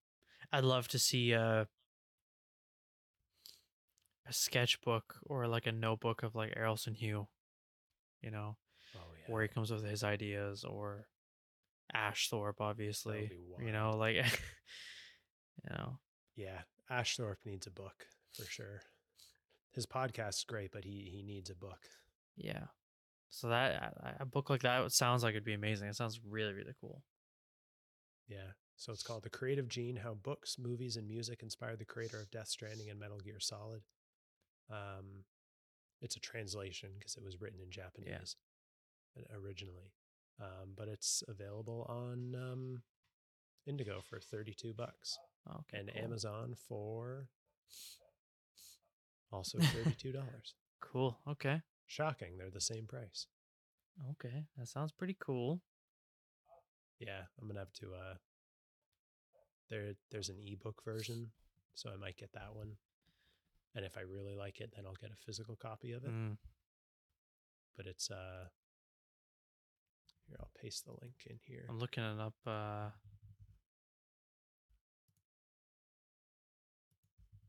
I'd 0.52 0.64
love 0.64 0.88
to 0.88 0.98
see 0.98 1.32
a 1.32 1.66
a 4.28 4.32
sketchbook 4.32 5.16
or 5.24 5.46
like 5.46 5.66
a 5.66 5.72
notebook 5.72 6.22
of 6.22 6.34
like 6.34 6.54
Errolson 6.54 6.94
Hugh, 6.96 7.28
you 8.20 8.30
know, 8.30 8.56
oh 8.96 8.98
yeah 9.18 9.32
where 9.32 9.42
he 9.42 9.48
comes 9.48 9.70
up 9.70 9.80
with 9.80 9.90
his 9.90 10.04
ideas 10.04 10.64
or 10.64 11.06
Ash 11.94 12.28
Thorpe, 12.28 12.60
obviously. 12.60 13.30
You 13.64 13.72
know, 13.72 13.90
like 13.96 14.16
you 14.16 15.70
know. 15.70 15.98
yeah 16.36 16.62
Ash 16.90 17.16
Thorpe 17.16 17.38
needs 17.44 17.66
a 17.66 17.70
book 17.70 18.06
for 18.32 18.44
sure 18.44 18.82
his 19.72 19.86
podcast's 19.86 20.44
great 20.44 20.70
but 20.72 20.84
he 20.84 21.10
he 21.12 21.22
needs 21.22 21.50
a 21.50 21.54
book 21.54 21.80
Yeah. 22.36 22.64
So 23.30 23.48
that 23.48 23.94
a 24.20 24.24
book 24.24 24.48
like 24.50 24.62
that 24.62 24.92
sounds 24.92 25.22
like 25.22 25.32
it'd 25.32 25.44
be 25.44 25.52
amazing. 25.54 25.88
It 25.88 25.96
sounds 25.96 26.20
really, 26.26 26.52
really 26.54 26.74
cool. 26.80 27.02
Yeah. 28.28 28.52
So 28.76 28.92
it's 28.92 29.02
called 29.02 29.24
The 29.24 29.30
Creative 29.30 29.68
Gene 29.68 29.96
How 29.96 30.14
Books, 30.14 30.56
Movies, 30.58 30.96
and 30.96 31.06
Music 31.08 31.42
Inspired 31.42 31.78
the 31.78 31.84
Creator 31.84 32.20
of 32.20 32.30
Death 32.30 32.48
Stranding 32.48 32.88
and 32.90 32.98
Metal 33.00 33.18
Gear 33.18 33.40
Solid. 33.40 33.82
Um, 34.70 35.24
it's 36.02 36.16
a 36.16 36.20
translation 36.20 36.90
because 36.98 37.16
it 37.16 37.22
was 37.24 37.40
written 37.40 37.60
in 37.60 37.70
Japanese 37.70 38.36
uh, 39.18 39.36
originally. 39.38 39.92
um, 40.40 40.74
but 40.76 40.88
it's 40.88 41.22
available 41.28 41.86
on 41.88 42.34
um, 42.34 42.82
Indigo 43.66 44.00
for 44.08 44.20
thirty-two 44.20 44.74
bucks 44.74 45.18
Okay. 45.48 45.78
and 45.78 45.90
cool. 45.94 46.04
Amazon 46.04 46.54
for 46.68 47.28
also 49.32 49.58
thirty-two 49.58 50.12
dollars. 50.12 50.54
Cool. 50.78 51.18
Okay. 51.26 51.62
Shocking, 51.86 52.36
they're 52.38 52.50
the 52.50 52.60
same 52.60 52.86
price. 52.86 53.26
Okay. 54.12 54.44
That 54.58 54.68
sounds 54.68 54.92
pretty 54.92 55.16
cool. 55.18 55.62
Yeah, 57.00 57.22
I'm 57.40 57.48
gonna 57.48 57.60
have 57.60 57.72
to. 57.80 57.86
Uh, 57.94 58.14
there, 59.70 59.94
there's 60.10 60.28
an 60.28 60.36
ebook 60.46 60.82
version, 60.84 61.30
so 61.74 61.90
I 61.90 61.96
might 61.96 62.18
get 62.18 62.30
that 62.34 62.54
one. 62.54 62.72
And 63.76 63.84
if 63.84 63.98
I 63.98 64.00
really 64.00 64.34
like 64.34 64.60
it, 64.60 64.72
then 64.74 64.86
I'll 64.86 64.96
get 64.98 65.10
a 65.12 65.24
physical 65.26 65.54
copy 65.54 65.92
of 65.92 66.02
it. 66.02 66.10
Mm. 66.10 66.38
But 67.76 67.86
it's 67.86 68.10
uh, 68.10 68.48
here 70.26 70.38
I'll 70.40 70.50
paste 70.60 70.86
the 70.86 70.92
link 70.92 71.14
in 71.28 71.38
here. 71.46 71.66
I'm 71.68 71.78
looking 71.78 72.02
it 72.02 72.18
up. 72.18 72.34
Uh... 72.46 72.88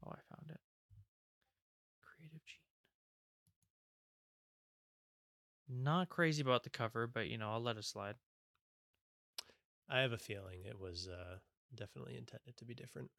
Oh, 0.05 0.11
I 0.11 0.19
found 0.35 0.49
it. 0.49 0.59
Creative 2.03 2.45
Gene. 2.45 2.59
Not 5.83 6.09
crazy 6.09 6.41
about 6.41 6.63
the 6.63 6.69
cover, 6.69 7.07
but 7.07 7.27
you 7.27 7.37
know, 7.37 7.49
I'll 7.51 7.63
let 7.63 7.77
it 7.77 7.85
slide. 7.85 8.15
I 9.89 10.01
have 10.01 10.11
a 10.11 10.17
feeling 10.17 10.65
it 10.65 10.77
was 10.77 11.07
uh, 11.07 11.37
definitely 11.73 12.17
intended 12.17 12.57
to 12.57 12.65
be 12.65 12.73
different. 12.75 13.09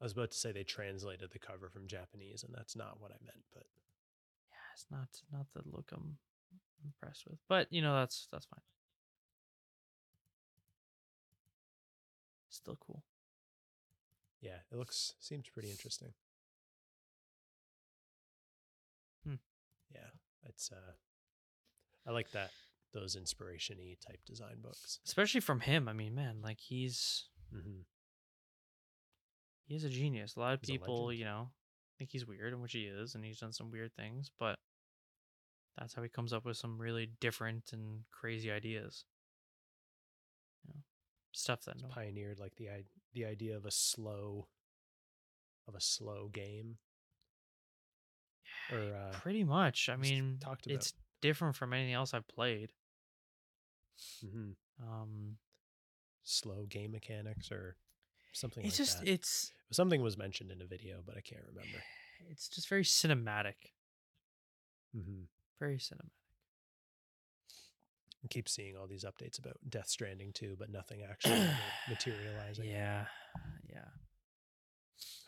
I 0.00 0.04
was 0.04 0.12
about 0.12 0.30
to 0.30 0.36
say 0.38 0.52
they 0.52 0.62
translated 0.64 1.30
the 1.32 1.38
cover 1.38 1.68
from 1.68 1.86
Japanese, 1.88 2.44
and 2.44 2.54
that's 2.54 2.76
not 2.76 3.00
what 3.00 3.10
I 3.10 3.16
meant. 3.24 3.44
But 3.52 3.64
Yeah, 4.50 4.56
it's 4.74 4.86
not 4.90 5.08
not 5.32 5.46
the 5.54 5.62
look 5.76 5.90
I'm 5.92 6.18
impressed 6.84 7.26
with, 7.28 7.38
but 7.48 7.66
you 7.72 7.82
know, 7.82 7.94
that's 7.94 8.28
that's 8.30 8.46
fine. 8.46 8.60
Still 12.50 12.76
cool. 12.80 13.02
yeah, 14.40 14.58
it 14.72 14.76
looks 14.78 15.14
seems 15.20 15.48
pretty 15.48 15.70
interesting. 15.70 16.12
Hmm. 19.26 19.34
Yeah, 19.94 20.10
it's 20.48 20.70
uh, 20.72 20.92
I 22.06 22.12
like 22.12 22.30
that 22.32 22.50
those 22.94 23.16
inspiration-y 23.16 23.96
type 24.06 24.20
design 24.24 24.56
books. 24.62 24.98
Especially 25.04 25.40
from 25.40 25.60
him. 25.60 25.88
I 25.88 25.92
mean, 25.92 26.14
man, 26.14 26.40
like 26.42 26.58
he's 26.60 27.24
Mm-hmm. 27.54 27.80
He's 29.68 29.84
a 29.84 29.88
genius. 29.88 30.34
A 30.36 30.40
lot 30.40 30.54
of 30.54 30.60
He's 30.60 30.70
people, 30.70 31.12
you 31.12 31.24
know, 31.24 31.50
think 31.98 32.10
he's 32.10 32.26
weird, 32.26 32.52
and 32.52 32.62
which 32.62 32.72
he 32.72 32.84
is, 32.84 33.14
and 33.14 33.24
he's 33.24 33.38
done 33.38 33.52
some 33.52 33.70
weird 33.70 33.92
things, 33.94 34.30
but 34.38 34.58
that's 35.76 35.94
how 35.94 36.02
he 36.02 36.08
comes 36.08 36.32
up 36.32 36.44
with 36.44 36.56
some 36.56 36.78
really 36.78 37.10
different 37.20 37.70
and 37.72 38.00
crazy 38.10 38.50
ideas. 38.50 39.04
You 40.66 40.72
know, 40.74 40.80
stuff 41.32 41.62
that 41.66 41.80
no, 41.80 41.88
Pioneered 41.88 42.38
like 42.40 42.56
the 42.56 42.68
the 43.14 43.24
idea 43.24 43.56
of 43.56 43.64
a 43.64 43.70
slow 43.70 44.48
of 45.68 45.74
a 45.74 45.80
slow 45.80 46.28
game. 46.32 46.78
Or 48.72 48.78
uh, 48.78 49.12
pretty 49.20 49.44
much. 49.44 49.88
I 49.88 49.96
mean, 49.96 50.38
talked 50.40 50.66
about- 50.66 50.74
it's 50.76 50.94
different 51.20 51.56
from 51.56 51.72
anything 51.72 51.94
else 51.94 52.12
I've 52.14 52.28
played. 52.28 52.72
mhm, 54.24 54.54
Um, 54.80 55.38
slow 56.22 56.64
game 56.66 56.92
mechanics 56.92 57.50
or 57.50 57.76
something 58.32 58.64
it's 58.64 58.78
like 58.78 58.86
just 58.86 59.00
that. 59.00 59.08
it's 59.08 59.52
Something 59.70 60.00
was 60.02 60.16
mentioned 60.16 60.50
in 60.50 60.62
a 60.62 60.66
video, 60.66 60.98
but 61.04 61.16
I 61.16 61.20
can't 61.20 61.44
remember. 61.48 61.78
it's 62.30 62.48
just 62.48 62.68
very 62.68 62.84
cinematic, 62.84 63.72
Mm-hmm. 64.96 65.24
very 65.60 65.76
cinematic. 65.78 66.10
I 68.24 68.28
keep 68.28 68.48
seeing 68.48 68.76
all 68.76 68.86
these 68.88 69.04
updates 69.04 69.38
about 69.38 69.56
Death 69.68 69.88
Stranding 69.88 70.32
too, 70.32 70.56
but 70.58 70.70
nothing 70.70 71.02
actually 71.08 71.40
materializing. 71.88 72.64
Yeah, 72.64 73.04
yeah. 73.68 73.84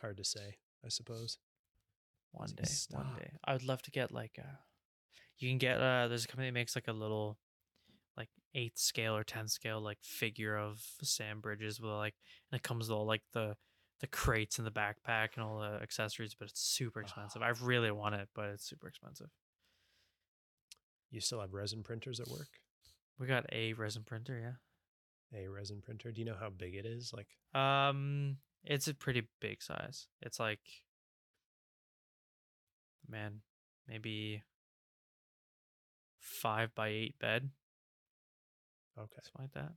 Hard 0.01 0.17
to 0.17 0.25
say, 0.25 0.57
I 0.85 0.89
suppose. 0.89 1.39
One 2.33 2.49
day, 2.57 2.63
it 2.63 2.87
one 2.91 3.15
day. 3.19 3.31
I 3.45 3.53
would 3.53 3.65
love 3.65 3.83
to 3.83 3.91
get 3.91 4.11
like 4.13 4.39
a. 4.39 4.59
You 5.39 5.51
can 5.51 5.59
get 5.59 5.81
uh. 5.81 6.09
There's 6.09 6.25
a 6.25 6.29
company 6.29 6.49
that 6.49 6.55
makes 6.55 6.75
like 6.75 6.89
a 6.89 6.93
little, 6.93 7.39
like 8.17 8.29
eighth 8.55 8.79
scale 8.79 9.15
or 9.17 9.25
tenth 9.25 9.51
scale 9.51 9.81
like 9.81 9.99
figure 10.03 10.57
of 10.57 10.81
Sam 11.03 11.41
Bridges 11.41 11.81
with 11.81 11.91
like, 11.93 12.15
and 12.51 12.59
it 12.59 12.63
comes 12.63 12.89
with 12.89 12.97
all 12.97 13.07
like 13.07 13.23
the, 13.35 13.57
the 14.01 14.07
crates 14.07 14.59
and 14.59 14.67
the 14.67 14.71
backpack 14.71 15.31
and 15.35 15.45
all 15.45 15.61
the 15.61 15.79
accessories, 15.83 16.35
but 16.35 16.49
it's 16.49 16.61
super 16.61 17.01
expensive. 17.01 17.43
I 17.43 17.53
really 17.63 17.91
want 17.91 18.15
it, 18.15 18.29
but 18.35 18.47
it's 18.47 18.65
super 18.69 18.89
expensive. 18.89 19.29
You 21.11 21.21
still 21.21 21.41
have 21.41 21.53
resin 21.53 21.83
printers 21.83 22.21
at 22.21 22.29
work? 22.29 22.49
We 23.19 23.27
got 23.27 23.45
a 23.53 23.75
resin 23.75 24.05
printer, 24.05 24.39
yeah. 25.33 25.39
A 25.39 25.49
resin 25.49 25.81
printer. 25.83 26.11
Do 26.11 26.21
you 26.21 26.25
know 26.25 26.37
how 26.39 26.51
big 26.51 26.75
it 26.75 26.87
is? 26.87 27.13
Like. 27.13 27.61
Um, 27.61 28.39
it's 28.65 28.89
a 28.89 28.95
pretty 28.95 29.29
big 29.41 29.63
size. 29.63 30.07
It's 30.23 30.41
like, 30.41 30.61
man, 33.09 33.41
maybe 33.89 34.43
five 36.19 36.75
by 36.75 36.89
eight 36.89 37.19
bed, 37.19 37.51
okay, 38.99 39.17
something 39.23 39.43
like 39.43 39.53
that. 39.55 39.73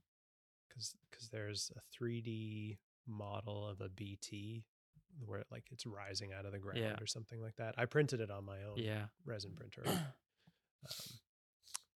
because 0.68 0.94
because 1.10 1.28
there's 1.28 1.70
a 1.76 1.80
3D 1.96 2.78
model 3.06 3.66
of 3.68 3.80
a 3.80 3.88
BT 3.88 4.64
where 5.24 5.40
it, 5.40 5.46
like 5.50 5.64
it's 5.70 5.86
rising 5.86 6.32
out 6.32 6.44
of 6.44 6.52
the 6.52 6.58
ground 6.58 6.78
Yeah. 6.78 6.96
or 7.00 7.06
something 7.06 7.40
like 7.40 7.56
that. 7.56 7.74
I 7.78 7.84
printed 7.86 8.20
it 8.20 8.30
on 8.30 8.44
my 8.44 8.62
own 8.62 8.76
Yeah. 8.76 9.06
resin 9.24 9.52
printer. 9.56 9.82
um, 9.86 9.98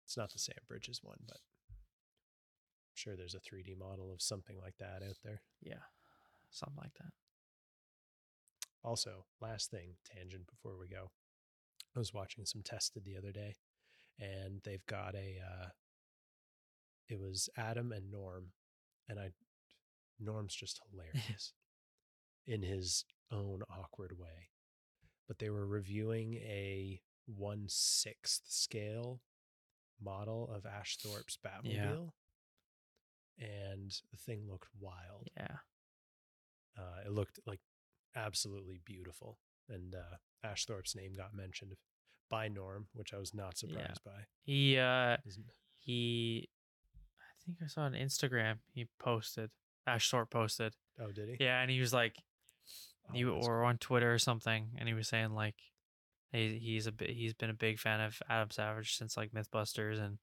it's 0.04 0.16
not 0.16 0.32
the 0.32 0.38
Sam 0.38 0.54
Bridges 0.68 1.00
one, 1.02 1.18
but 1.26 1.38
I'm 1.70 2.94
sure 2.94 3.16
there's 3.16 3.34
a 3.34 3.40
3D 3.40 3.76
model 3.76 4.12
of 4.12 4.22
something 4.22 4.56
like 4.60 4.76
that 4.78 5.02
out 5.02 5.16
there. 5.24 5.42
Yeah. 5.60 5.82
Something 6.50 6.78
like 6.78 6.94
that. 6.94 7.12
Also, 8.84 9.26
last 9.40 9.70
thing, 9.70 9.96
tangent 10.04 10.46
before 10.46 10.78
we 10.78 10.88
go. 10.88 11.10
I 11.94 11.98
was 11.98 12.14
watching 12.14 12.44
some 12.46 12.62
tested 12.62 13.04
the 13.04 13.16
other 13.18 13.32
day, 13.32 13.56
and 14.18 14.60
they've 14.64 14.86
got 14.86 15.14
a. 15.14 15.38
Uh, 15.44 15.66
it 17.08 17.18
was 17.18 17.48
Adam 17.56 17.90
and 17.92 18.10
Norm, 18.10 18.52
and 19.08 19.18
I. 19.18 19.30
Norm's 20.20 20.54
just 20.54 20.80
hilarious, 20.90 21.52
in 22.46 22.62
his 22.62 23.04
own 23.30 23.62
awkward 23.70 24.18
way, 24.18 24.48
but 25.26 25.38
they 25.38 25.50
were 25.50 25.66
reviewing 25.66 26.34
a 26.34 27.00
one 27.26 27.64
sixth 27.68 28.42
scale 28.48 29.20
model 30.02 30.50
of 30.54 30.64
Ash 30.66 30.96
Thorpe's 30.96 31.36
Batmobile, 31.44 32.12
and 33.38 33.90
the 34.10 34.16
thing 34.16 34.46
looked 34.50 34.68
wild 34.80 35.28
Yeah. 35.36 35.56
uh, 36.78 37.00
it 37.06 37.12
looked 37.12 37.38
like 37.46 37.60
absolutely 38.16 38.80
beautiful. 38.84 39.38
And 39.68 39.94
uh, 39.94 40.16
Ash 40.42 40.64
Thorpe's 40.64 40.96
name 40.96 41.12
got 41.14 41.34
mentioned 41.34 41.72
by 42.30 42.48
Norm, 42.48 42.88
which 42.94 43.12
I 43.14 43.18
was 43.18 43.34
not 43.34 43.56
surprised 43.58 44.02
by. 44.04 44.24
He 44.42 44.78
uh 44.78 45.16
Isn't- 45.26 45.46
he 45.78 46.48
I 47.20 47.44
think 47.44 47.58
I 47.62 47.66
saw 47.68 47.82
on 47.82 47.92
Instagram 47.92 48.56
he 48.72 48.86
posted 48.98 49.50
Ash 49.88 50.10
Thorpe 50.10 50.30
posted. 50.30 50.74
Oh, 51.00 51.10
did 51.12 51.28
he? 51.28 51.44
Yeah, 51.44 51.60
and 51.60 51.70
he 51.70 51.80
was 51.80 51.92
like 51.92 52.14
Oh, 53.10 53.14
you 53.16 53.30
or 53.32 53.64
on 53.64 53.78
Twitter 53.78 54.12
or 54.12 54.18
something, 54.18 54.68
and 54.78 54.86
he 54.88 54.94
was 54.94 55.08
saying 55.08 55.30
like 55.32 55.54
he, 56.32 56.58
he's 56.58 56.86
a 56.86 56.92
he's 57.06 57.32
been 57.34 57.48
a 57.50 57.54
big 57.54 57.78
fan 57.78 58.00
of 58.00 58.20
Adam 58.28 58.50
Savage 58.50 58.96
since 58.96 59.16
like 59.16 59.32
MythBusters 59.32 59.98
and 59.98 60.18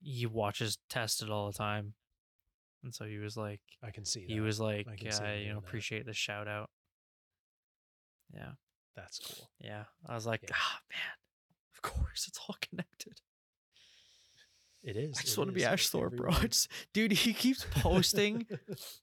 he 0.00 0.24
watches 0.26 0.78
Tested 0.88 1.28
all 1.30 1.46
the 1.46 1.52
time. 1.58 1.94
And 2.82 2.94
so 2.94 3.04
he 3.04 3.18
was 3.18 3.36
like 3.36 3.60
I 3.82 3.90
can 3.90 4.04
see 4.04 4.20
that. 4.26 4.30
he 4.32 4.40
was 4.40 4.58
like 4.60 4.86
I 4.90 4.96
can 4.96 5.12
see 5.12 5.22
him 5.24 5.38
you 5.40 5.48
know 5.48 5.60
that. 5.60 5.66
appreciate 5.66 6.06
the 6.06 6.12
shout 6.14 6.48
out. 6.48 6.70
Yeah. 8.32 8.52
That's 8.96 9.18
cool. 9.18 9.50
Yeah. 9.60 9.84
I 10.06 10.14
was 10.14 10.26
like, 10.26 10.42
Yeah. 10.44 10.54
ah 10.54 10.78
man, 10.90 11.16
of 11.74 11.82
course 11.82 12.26
it's 12.28 12.38
all 12.48 12.56
connected. 12.60 13.20
It 14.84 14.96
is. 14.96 15.16
I 15.18 15.22
just 15.22 15.38
want 15.38 15.48
to 15.48 15.54
be 15.54 15.62
is. 15.62 15.66
Ash 15.66 15.88
Thorpe, 15.88 16.14
bro. 16.16 16.30
It's, 16.42 16.68
dude, 16.92 17.12
he 17.12 17.32
keeps 17.32 17.64
posting 17.76 18.46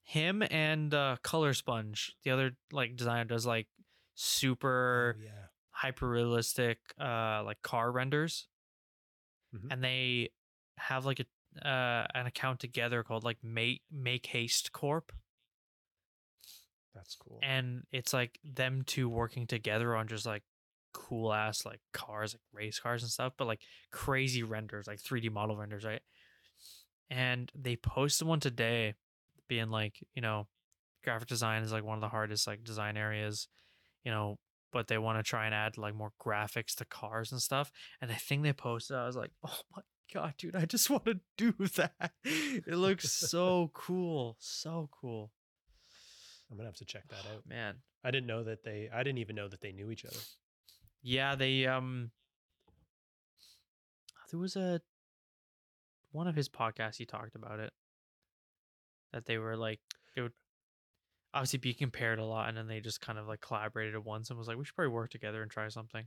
him 0.03 0.43
and 0.51 0.93
uh, 0.93 1.17
Color 1.23 1.53
Sponge, 1.55 2.15
the 2.23 2.29
other 2.31 2.51
like 2.71 2.95
designer, 2.95 3.25
does 3.25 3.45
like 3.47 3.67
super 4.13 5.15
Oh, 5.17 5.23
yeah. 5.23 5.31
hyper 5.71 6.07
realistic 6.07 6.77
uh 6.99 7.41
like 7.43 7.61
car 7.63 7.91
renders, 7.91 8.47
Mhm. 9.55 9.67
and 9.71 9.83
they 9.83 10.29
have 10.77 11.05
like 11.05 11.19
a 11.19 11.67
uh 11.67 12.05
an 12.13 12.27
account 12.27 12.59
together 12.59 13.01
called 13.03 13.23
like 13.23 13.37
Make 13.43 13.81
Make 13.91 14.27
Haste 14.27 14.71
Corp, 14.71 15.11
That's 16.93 17.15
cool. 17.15 17.39
and 17.41 17.83
it's 17.91 18.13
like 18.13 18.39
them 18.43 18.83
two 18.85 19.09
working 19.09 19.47
together 19.47 19.95
on 19.95 20.07
just 20.07 20.25
like 20.25 20.43
cool 20.93 21.33
ass 21.33 21.65
like 21.65 21.79
cars, 21.93 22.33
like 22.33 22.41
race 22.53 22.79
cars 22.79 23.03
and 23.03 23.11
stuff, 23.11 23.33
but 23.37 23.47
like 23.47 23.61
crazy 23.91 24.43
renders, 24.43 24.87
like 24.87 25.01
3D 25.01 25.31
model 25.31 25.57
renders, 25.57 25.85
right? 25.85 26.01
And 27.09 27.51
they 27.55 27.75
posted 27.75 28.27
one 28.27 28.39
today 28.39 28.95
being 29.47 29.69
like, 29.69 29.95
you 30.13 30.21
know, 30.21 30.47
graphic 31.03 31.27
design 31.27 31.63
is 31.63 31.71
like 31.71 31.83
one 31.83 31.97
of 31.97 32.01
the 32.01 32.09
hardest 32.09 32.47
like 32.47 32.63
design 32.63 32.97
areas, 32.97 33.47
you 34.03 34.11
know, 34.11 34.37
but 34.71 34.87
they 34.87 34.97
want 34.97 35.19
to 35.19 35.23
try 35.23 35.45
and 35.45 35.53
add 35.53 35.77
like 35.77 35.95
more 35.95 36.13
graphics 36.23 36.75
to 36.75 36.85
cars 36.85 37.31
and 37.31 37.41
stuff. 37.41 37.71
And 38.01 38.09
the 38.09 38.15
thing 38.15 38.41
they 38.41 38.53
posted, 38.53 38.95
I 38.95 39.05
was 39.05 39.15
like, 39.15 39.31
oh 39.45 39.59
my 39.75 39.81
god, 40.13 40.35
dude, 40.37 40.55
I 40.55 40.65
just 40.65 40.89
want 40.89 41.05
to 41.05 41.19
do 41.37 41.53
that. 41.75 42.11
It 42.23 42.75
looks 42.75 43.11
so 43.11 43.71
cool. 43.73 44.37
So 44.39 44.89
cool. 44.91 45.31
I'm 46.49 46.57
gonna 46.57 46.67
have 46.67 46.75
to 46.77 46.85
check 46.85 47.07
that 47.09 47.25
oh 47.31 47.37
out. 47.37 47.47
Man. 47.47 47.75
I 48.03 48.11
didn't 48.11 48.27
know 48.27 48.43
that 48.43 48.63
they. 48.63 48.89
I 48.93 49.03
didn't 49.03 49.19
even 49.19 49.35
know 49.35 49.47
that 49.47 49.61
they 49.61 49.71
knew 49.71 49.91
each 49.91 50.05
other. 50.05 50.17
Yeah, 51.01 51.35
they 51.35 51.65
um 51.65 52.11
there 54.29 54.39
was 54.39 54.55
a 54.55 54.81
one 56.11 56.27
of 56.27 56.35
his 56.35 56.49
podcasts 56.49 56.97
he 56.97 57.05
talked 57.05 57.35
about 57.35 57.59
it. 57.59 57.71
That 59.13 59.25
they 59.25 59.37
were 59.37 59.57
like 59.57 59.79
they 60.15 60.21
would 60.21 60.33
obviously 61.33 61.59
be 61.59 61.73
compared 61.73 62.19
a 62.19 62.25
lot 62.25 62.49
and 62.49 62.57
then 62.57 62.67
they 62.67 62.79
just 62.79 63.01
kind 63.01 63.17
of 63.17 63.27
like 63.27 63.41
collaborated 63.41 63.95
at 63.95 64.03
once 64.03 64.29
and 64.29 64.37
was 64.37 64.47
like, 64.47 64.57
we 64.57 64.65
should 64.65 64.75
probably 64.75 64.93
work 64.93 65.09
together 65.09 65.41
and 65.41 65.51
try 65.51 65.67
something. 65.69 66.05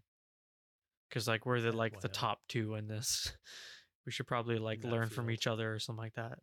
Cause 1.11 1.29
like 1.29 1.47
we're 1.47 1.61
the 1.61 1.73
like 1.73 2.01
the 2.01 2.09
top 2.09 2.41
two 2.49 2.75
in 2.75 2.89
this. 2.89 3.33
We 4.07 4.13
should 4.13 4.27
probably 4.27 4.59
like 4.59 4.83
that 4.83 4.91
learn 4.91 5.09
from 5.09 5.31
each 5.31 5.47
other 5.47 5.73
or 5.73 5.79
something 5.79 6.03
like 6.03 6.17
that. 6.17 6.39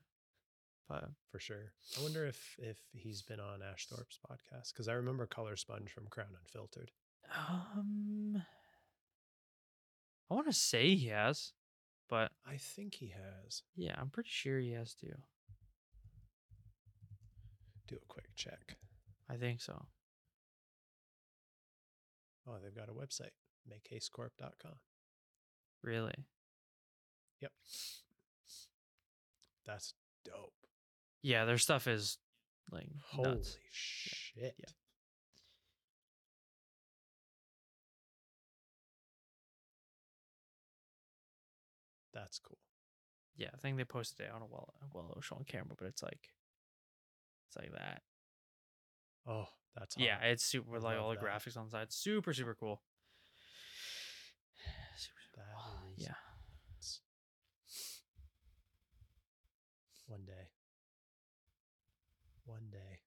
But 0.89 1.09
for 1.31 1.39
sure. 1.39 1.73
I 1.95 2.01
wonder 2.01 2.25
if 2.25 2.55
if 2.57 2.77
he's 2.91 3.21
been 3.21 3.39
on 3.39 3.59
Ash 3.61 3.85
Thorpe's 3.85 4.17
podcast 4.17 4.73
because 4.73 4.87
I 4.87 4.93
remember 4.93 5.27
Color 5.27 5.55
Sponge 5.55 5.91
from 5.91 6.07
Crown 6.09 6.29
Unfiltered. 6.43 6.89
Um 7.35 8.43
I 10.29 10.33
wanna 10.33 10.53
say 10.53 10.95
he 10.95 11.07
has, 11.07 11.53
but 12.09 12.31
I 12.45 12.57
think 12.57 12.95
he 12.95 13.09
has. 13.09 13.63
yeah, 13.75 13.95
I'm 13.97 14.09
pretty 14.09 14.29
sure 14.31 14.59
he 14.59 14.71
has 14.71 14.93
too. 14.93 15.13
Do 17.87 17.95
a 17.97 18.05
quick 18.07 18.29
check. 18.35 18.77
I 19.29 19.35
think 19.35 19.59
so. 19.61 19.85
Oh, 22.47 22.55
they've 22.63 22.75
got 22.75 22.89
a 22.89 22.93
website, 22.93 23.31
makehastecorp.com. 23.69 24.73
Really. 25.83 26.25
Yep. 27.41 27.51
That's 29.65 29.93
dope. 30.25 30.53
Yeah, 31.21 31.45
their 31.45 31.57
stuff 31.57 31.87
is 31.87 32.17
like 32.71 32.87
Holy 33.09 33.29
nuts. 33.31 33.57
shit. 33.71 34.55
yeah. 34.57 34.65
That's 42.13 42.39
cool. 42.39 42.57
Yeah, 43.37 43.49
I 43.53 43.57
think 43.57 43.77
they 43.77 43.85
posted 43.85 44.25
it 44.27 44.31
on 44.33 44.41
a 44.41 44.45
well 44.45 44.73
well 44.93 45.17
show 45.21 45.35
on 45.35 45.45
camera, 45.45 45.75
but 45.77 45.87
it's 45.87 46.03
like 46.03 46.29
it's 47.47 47.57
like 47.57 47.71
that. 47.73 48.01
Oh, 49.27 49.47
that's 49.77 49.95
Yeah, 49.97 50.15
hot. 50.17 50.27
it's 50.27 50.43
super 50.43 50.79
like 50.79 50.97
all 50.97 51.09
the 51.09 51.15
that. 51.15 51.23
graphics 51.23 51.57
on 51.57 51.65
the 51.65 51.71
side. 51.71 51.91
Super, 51.91 52.33
super 52.33 52.55
cool. 52.55 52.81
Super, 54.97 55.15
cool. 55.35 55.93
is 55.97 56.03
yeah. 56.03 56.13
nuts. 56.69 57.01
One 60.07 60.25
day. 60.25 60.49
One 62.45 62.69
day. 62.71 62.99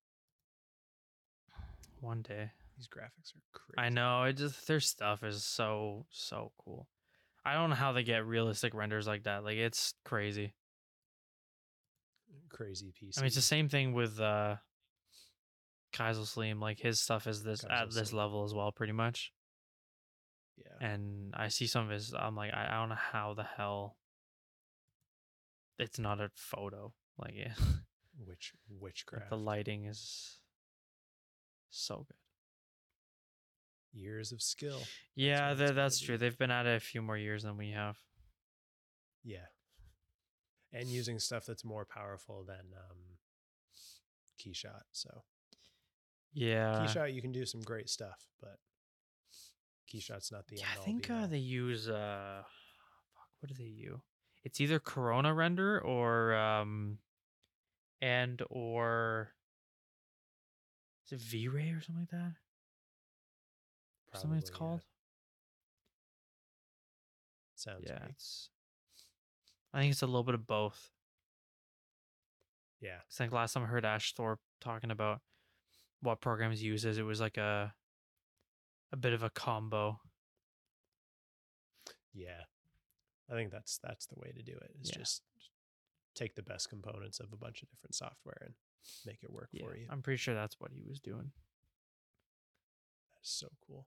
One 2.01 2.23
day. 2.23 2.51
These 2.77 2.89
graphics 2.89 3.35
are 3.37 3.43
crazy. 3.53 3.79
I 3.79 3.89
know, 3.89 4.25
it 4.25 4.35
just 4.37 4.67
their 4.67 4.81
stuff 4.81 5.23
is 5.23 5.45
so, 5.45 6.07
so 6.11 6.53
cool. 6.59 6.89
I 7.45 7.55
don't 7.55 7.71
know 7.71 7.77
how 7.77 7.93
they 7.93 8.03
get 8.03 8.27
realistic 8.27 8.75
renders 8.75 9.07
like 9.07 9.25
that. 9.25 9.45
Like 9.45 9.57
it's 9.57 9.95
crazy. 10.05 10.55
Crazy 12.49 12.93
piece. 12.99 13.19
I 13.19 13.23
mean, 13.23 13.27
it's 13.27 13.37
the 13.37 13.43
same 13.43 13.69
thing 13.69 13.93
with 13.93 14.21
uh 14.21 14.57
Khyzyl 15.93 16.27
Saleem. 16.27 16.61
Like 16.61 16.79
his 16.79 17.01
stuff 17.01 17.27
is 17.27 17.43
this 17.43 17.65
at 17.65 17.89
Khyzyl 17.89 17.95
this 17.95 18.13
level 18.13 18.45
as 18.45 18.55
well, 18.55 18.73
pretty 18.73 18.93
much. 18.93 19.33
Yeah. 20.57 20.89
and 20.89 21.35
I 21.37 21.49
see 21.49 21.67
some 21.67 21.85
of 21.85 21.91
his. 21.91 22.15
I'm 22.17 22.37
like, 22.37 22.55
I, 22.55 22.69
I 22.71 22.81
don't 22.81 22.91
know 22.91 22.95
how 22.95 23.35
the 23.35 23.43
hell 23.43 23.97
it's 25.79 25.99
not 25.99 26.21
a 26.21 26.31
photo. 26.35 26.93
Like, 27.19 27.35
yeah, 27.37 27.55
like 28.27 28.39
witchcraft. 28.69 29.31
the 29.31 29.37
lighting 29.37 29.87
is 29.87 30.39
so 31.71 32.07
good. 32.07 32.24
Years 33.95 34.33
of 34.33 34.43
skill. 34.43 34.83
Yeah, 35.15 35.55
that's, 35.55 35.71
tha- 35.71 35.75
that's 35.75 36.01
true. 36.01 36.19
They've 36.19 36.37
been 36.37 36.51
at 36.51 36.67
it 36.67 36.77
a 36.77 36.81
few 36.81 37.01
more 37.01 37.17
years 37.17 37.45
than 37.45 37.57
we 37.57 37.71
have. 37.71 37.97
Yeah. 39.23 39.47
And 40.73 40.89
using 40.89 41.21
stuff 41.21 41.47
that's 41.47 41.65
more 41.65 41.85
powerful 41.85 42.45
than 42.45 42.59
um 42.91 42.99
Keyshot. 44.41 44.83
So 44.91 45.23
Yeah, 46.33 46.85
Keyshot 46.85 47.15
you 47.15 47.23
can 47.23 47.31
do 47.33 47.47
some 47.47 47.61
great 47.63 47.89
stuff, 47.89 48.27
but 48.41 48.59
Keyshot's 49.93 50.33
not 50.33 50.49
the 50.49 50.57
yeah. 50.57 50.65
I 50.73 50.85
think 50.85 51.09
uh, 51.09 51.29
they 51.29 51.39
use 51.39 51.89
uh, 51.89 52.43
fuck, 53.15 53.29
what 53.39 53.49
do 53.49 53.55
they 53.57 53.71
use? 53.71 54.01
It's 54.43 54.61
either 54.61 54.81
Corona 54.81 55.33
render 55.33 55.81
or 55.81 56.35
um, 56.35 56.99
and 58.03 58.43
or 58.51 59.31
is 61.07 61.13
it 61.13 61.21
V-Ray 61.21 61.71
or 61.71 61.81
something 61.81 62.03
like 62.03 62.11
that? 62.11 62.33
Or 64.15 64.19
something 64.21 64.39
it's 64.39 64.51
Probably, 64.51 64.67
yeah. 64.67 64.71
called. 64.71 64.81
Sounds 67.57 67.85
yeah, 67.87 67.99
it's. 68.11 68.51
I 69.73 69.81
think 69.81 69.93
it's 69.93 70.03
a 70.03 70.07
little 70.07 70.23
bit 70.25 70.35
of 70.35 70.47
both. 70.47 70.91
Yeah. 72.81 72.99
I 72.99 73.15
think 73.15 73.33
last 73.33 73.55
time 73.55 73.63
I 73.65 73.67
heard 73.67 73.85
Ash 73.85 74.13
Thorpe 74.15 74.41
talking 74.61 74.91
about 74.91 75.21
what 76.01 76.21
programs 76.21 76.61
he 76.61 76.67
uses, 76.67 76.99
it 76.99 77.03
was 77.03 77.21
like 77.21 77.37
a 77.39 77.75
a 78.93 78.97
bit 78.97 79.13
of 79.13 79.23
a 79.23 79.31
combo. 79.31 80.01
Yeah. 82.13 82.43
I 83.31 83.35
think 83.35 83.51
that's 83.51 83.79
that's 83.83 84.07
the 84.07 84.17
way 84.19 84.33
to 84.37 84.43
do 84.43 84.53
it. 84.53 84.71
it. 84.75 84.83
Is 84.83 84.91
Yeah. 84.91 84.99
just 84.99 85.23
take 86.15 86.35
the 86.37 86.43
best 86.43 86.69
components 86.69 87.19
of 87.19 87.33
a 87.33 87.37
bunch 87.37 87.63
of 87.63 87.71
different 87.71 87.95
software 87.95 88.43
and 88.45 88.55
make 89.07 89.23
it 89.25 89.33
work 89.33 89.49
Yeah, 89.51 89.65
for 89.65 89.77
you. 89.77 89.87
I'm 89.91 90.03
pretty 90.03 90.19
sure 90.19 90.35
that's 90.35 90.61
what 90.61 90.71
he 90.71 90.83
was 90.87 91.01
doing. 91.01 91.33
That's 93.15 93.31
so 93.31 93.49
cool. 93.67 93.87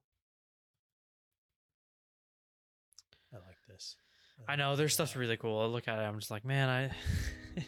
I 4.48 4.56
know 4.56 4.76
their 4.76 4.90
stuff's 4.90 5.16
really 5.16 5.38
cool. 5.38 5.60
I 5.60 5.66
look 5.66 5.88
at 5.88 6.00
it, 6.00 6.04
I'm 6.04 6.20
just 6.20 6.32
like, 6.32 6.46
man, 6.46 6.70
I 6.70 6.92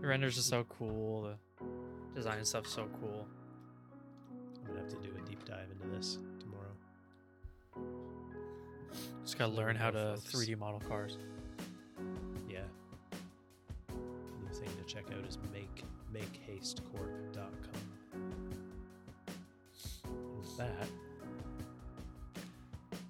the 0.00 0.06
renders 0.06 0.38
are 0.38 0.42
so 0.42 0.64
cool. 0.64 1.22
The 1.22 1.66
design 2.14 2.44
stuff's 2.44 2.72
so 2.72 2.88
cool. 3.00 3.26
I'm 4.60 4.66
gonna 4.68 4.80
have 4.80 4.88
to 4.88 4.96
do 4.96 5.14
a 5.16 5.28
deep 5.28 5.44
dive 5.44 5.68
into 5.70 5.94
this 5.96 6.18
tomorrow. 6.40 6.72
Just 9.22 9.38
gotta 9.38 9.52
learn 9.52 9.76
how 9.76 9.90
to 9.90 10.16
folks. 10.16 10.46
3D 10.46 10.58
model 10.58 10.80
cars. 10.80 11.18
Yeah. 12.48 12.60
New 13.90 14.52
thing 14.52 14.70
to 14.78 14.84
check 14.92 15.04
out 15.12 15.24
is 15.28 15.38
make 15.52 15.84
makehastecorp.com. 16.12 17.52
And 20.04 20.38
with 20.38 20.56
that, 20.56 20.88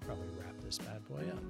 probably 0.05 0.27
wrap 0.39 0.61
this 0.63 0.79
bad 0.79 1.07
boy 1.09 1.23
up. 1.31 1.43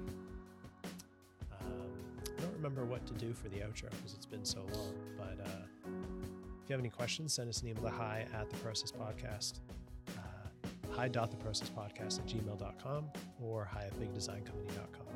Remember 2.67 2.83
what 2.83 3.05
to 3.07 3.13
do 3.13 3.31
for 3.33 3.47
the 3.47 3.59
outro 3.59 3.89
because 3.91 4.13
it's 4.13 4.25
been 4.25 4.43
so 4.43 4.59
long, 4.73 4.93
but 5.17 5.39
uh, 5.41 5.47
if 5.85 6.67
you 6.67 6.73
have 6.73 6.81
any 6.81 6.89
questions, 6.89 7.31
send 7.31 7.47
us 7.47 7.61
an 7.61 7.69
email 7.69 7.83
to 7.83 7.89
hi 7.89 8.25
at 8.33 8.49
the 8.49 8.57
process 8.57 8.91
podcast. 8.91 9.61
Uh, 10.09 10.67
hi.theprocesspodcast 10.91 12.19
at 12.19 12.25
gmail.com 12.27 13.05
or 13.41 13.63
hi 13.63 13.83
at 13.85 13.93
bigdesigncompany.com. 13.97 15.07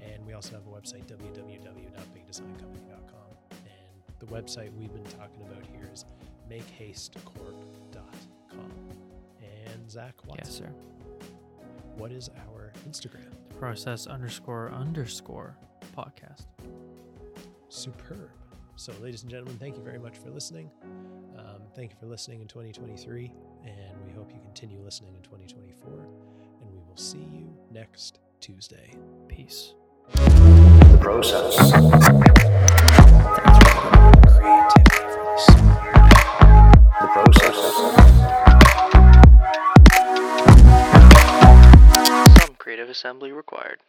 And 0.00 0.24
we 0.26 0.32
also 0.32 0.54
have 0.54 0.66
a 0.66 0.70
website, 0.70 1.04
www.bigdesigncompany.com. 1.04 3.36
And 3.50 4.02
the 4.18 4.26
website 4.26 4.72
we've 4.78 4.94
been 4.94 5.04
talking 5.04 5.42
about 5.42 5.66
here 5.70 5.90
is 5.92 6.06
makehastecorp.com. 6.50 8.72
And 9.42 9.90
Zak 9.90 10.14
Watson, 10.26 10.38
Yes, 10.42 10.54
sir. 10.56 10.70
what 11.98 12.12
is 12.12 12.30
our 12.48 12.72
Instagram? 12.88 13.30
Process 13.58 14.06
underscore 14.06 14.70
underscore 14.70 15.54
podcast. 15.98 16.46
Superb. 17.68 18.30
So, 18.76 18.92
ladies 19.02 19.22
and 19.22 19.30
gentlemen, 19.30 19.58
thank 19.58 19.76
you 19.76 19.82
very 19.82 19.98
much 19.98 20.16
for 20.16 20.30
listening. 20.30 20.70
Um, 21.36 21.62
thank 21.74 21.90
you 21.90 21.96
for 21.98 22.06
listening 22.06 22.40
in 22.40 22.46
2023, 22.46 23.32
and 23.64 24.06
we 24.06 24.12
hope 24.12 24.30
you 24.32 24.38
continue 24.40 24.80
listening 24.80 25.16
in 25.16 25.22
2024. 25.22 25.92
And 26.60 26.70
we 26.70 26.78
will 26.88 26.96
see 26.96 27.18
you 27.18 27.52
next 27.72 28.20
Tuesday. 28.40 28.94
Peace. 29.26 29.74
The 30.12 30.98
process. 31.00 31.56
Creativity 34.38 35.00
for 35.10 35.24
the 35.24 35.36
soul. 35.38 35.66
The 37.00 37.08
process. 37.12 37.56
Some 42.40 42.54
creative 42.54 42.88
assembly 42.88 43.32
required. 43.32 43.80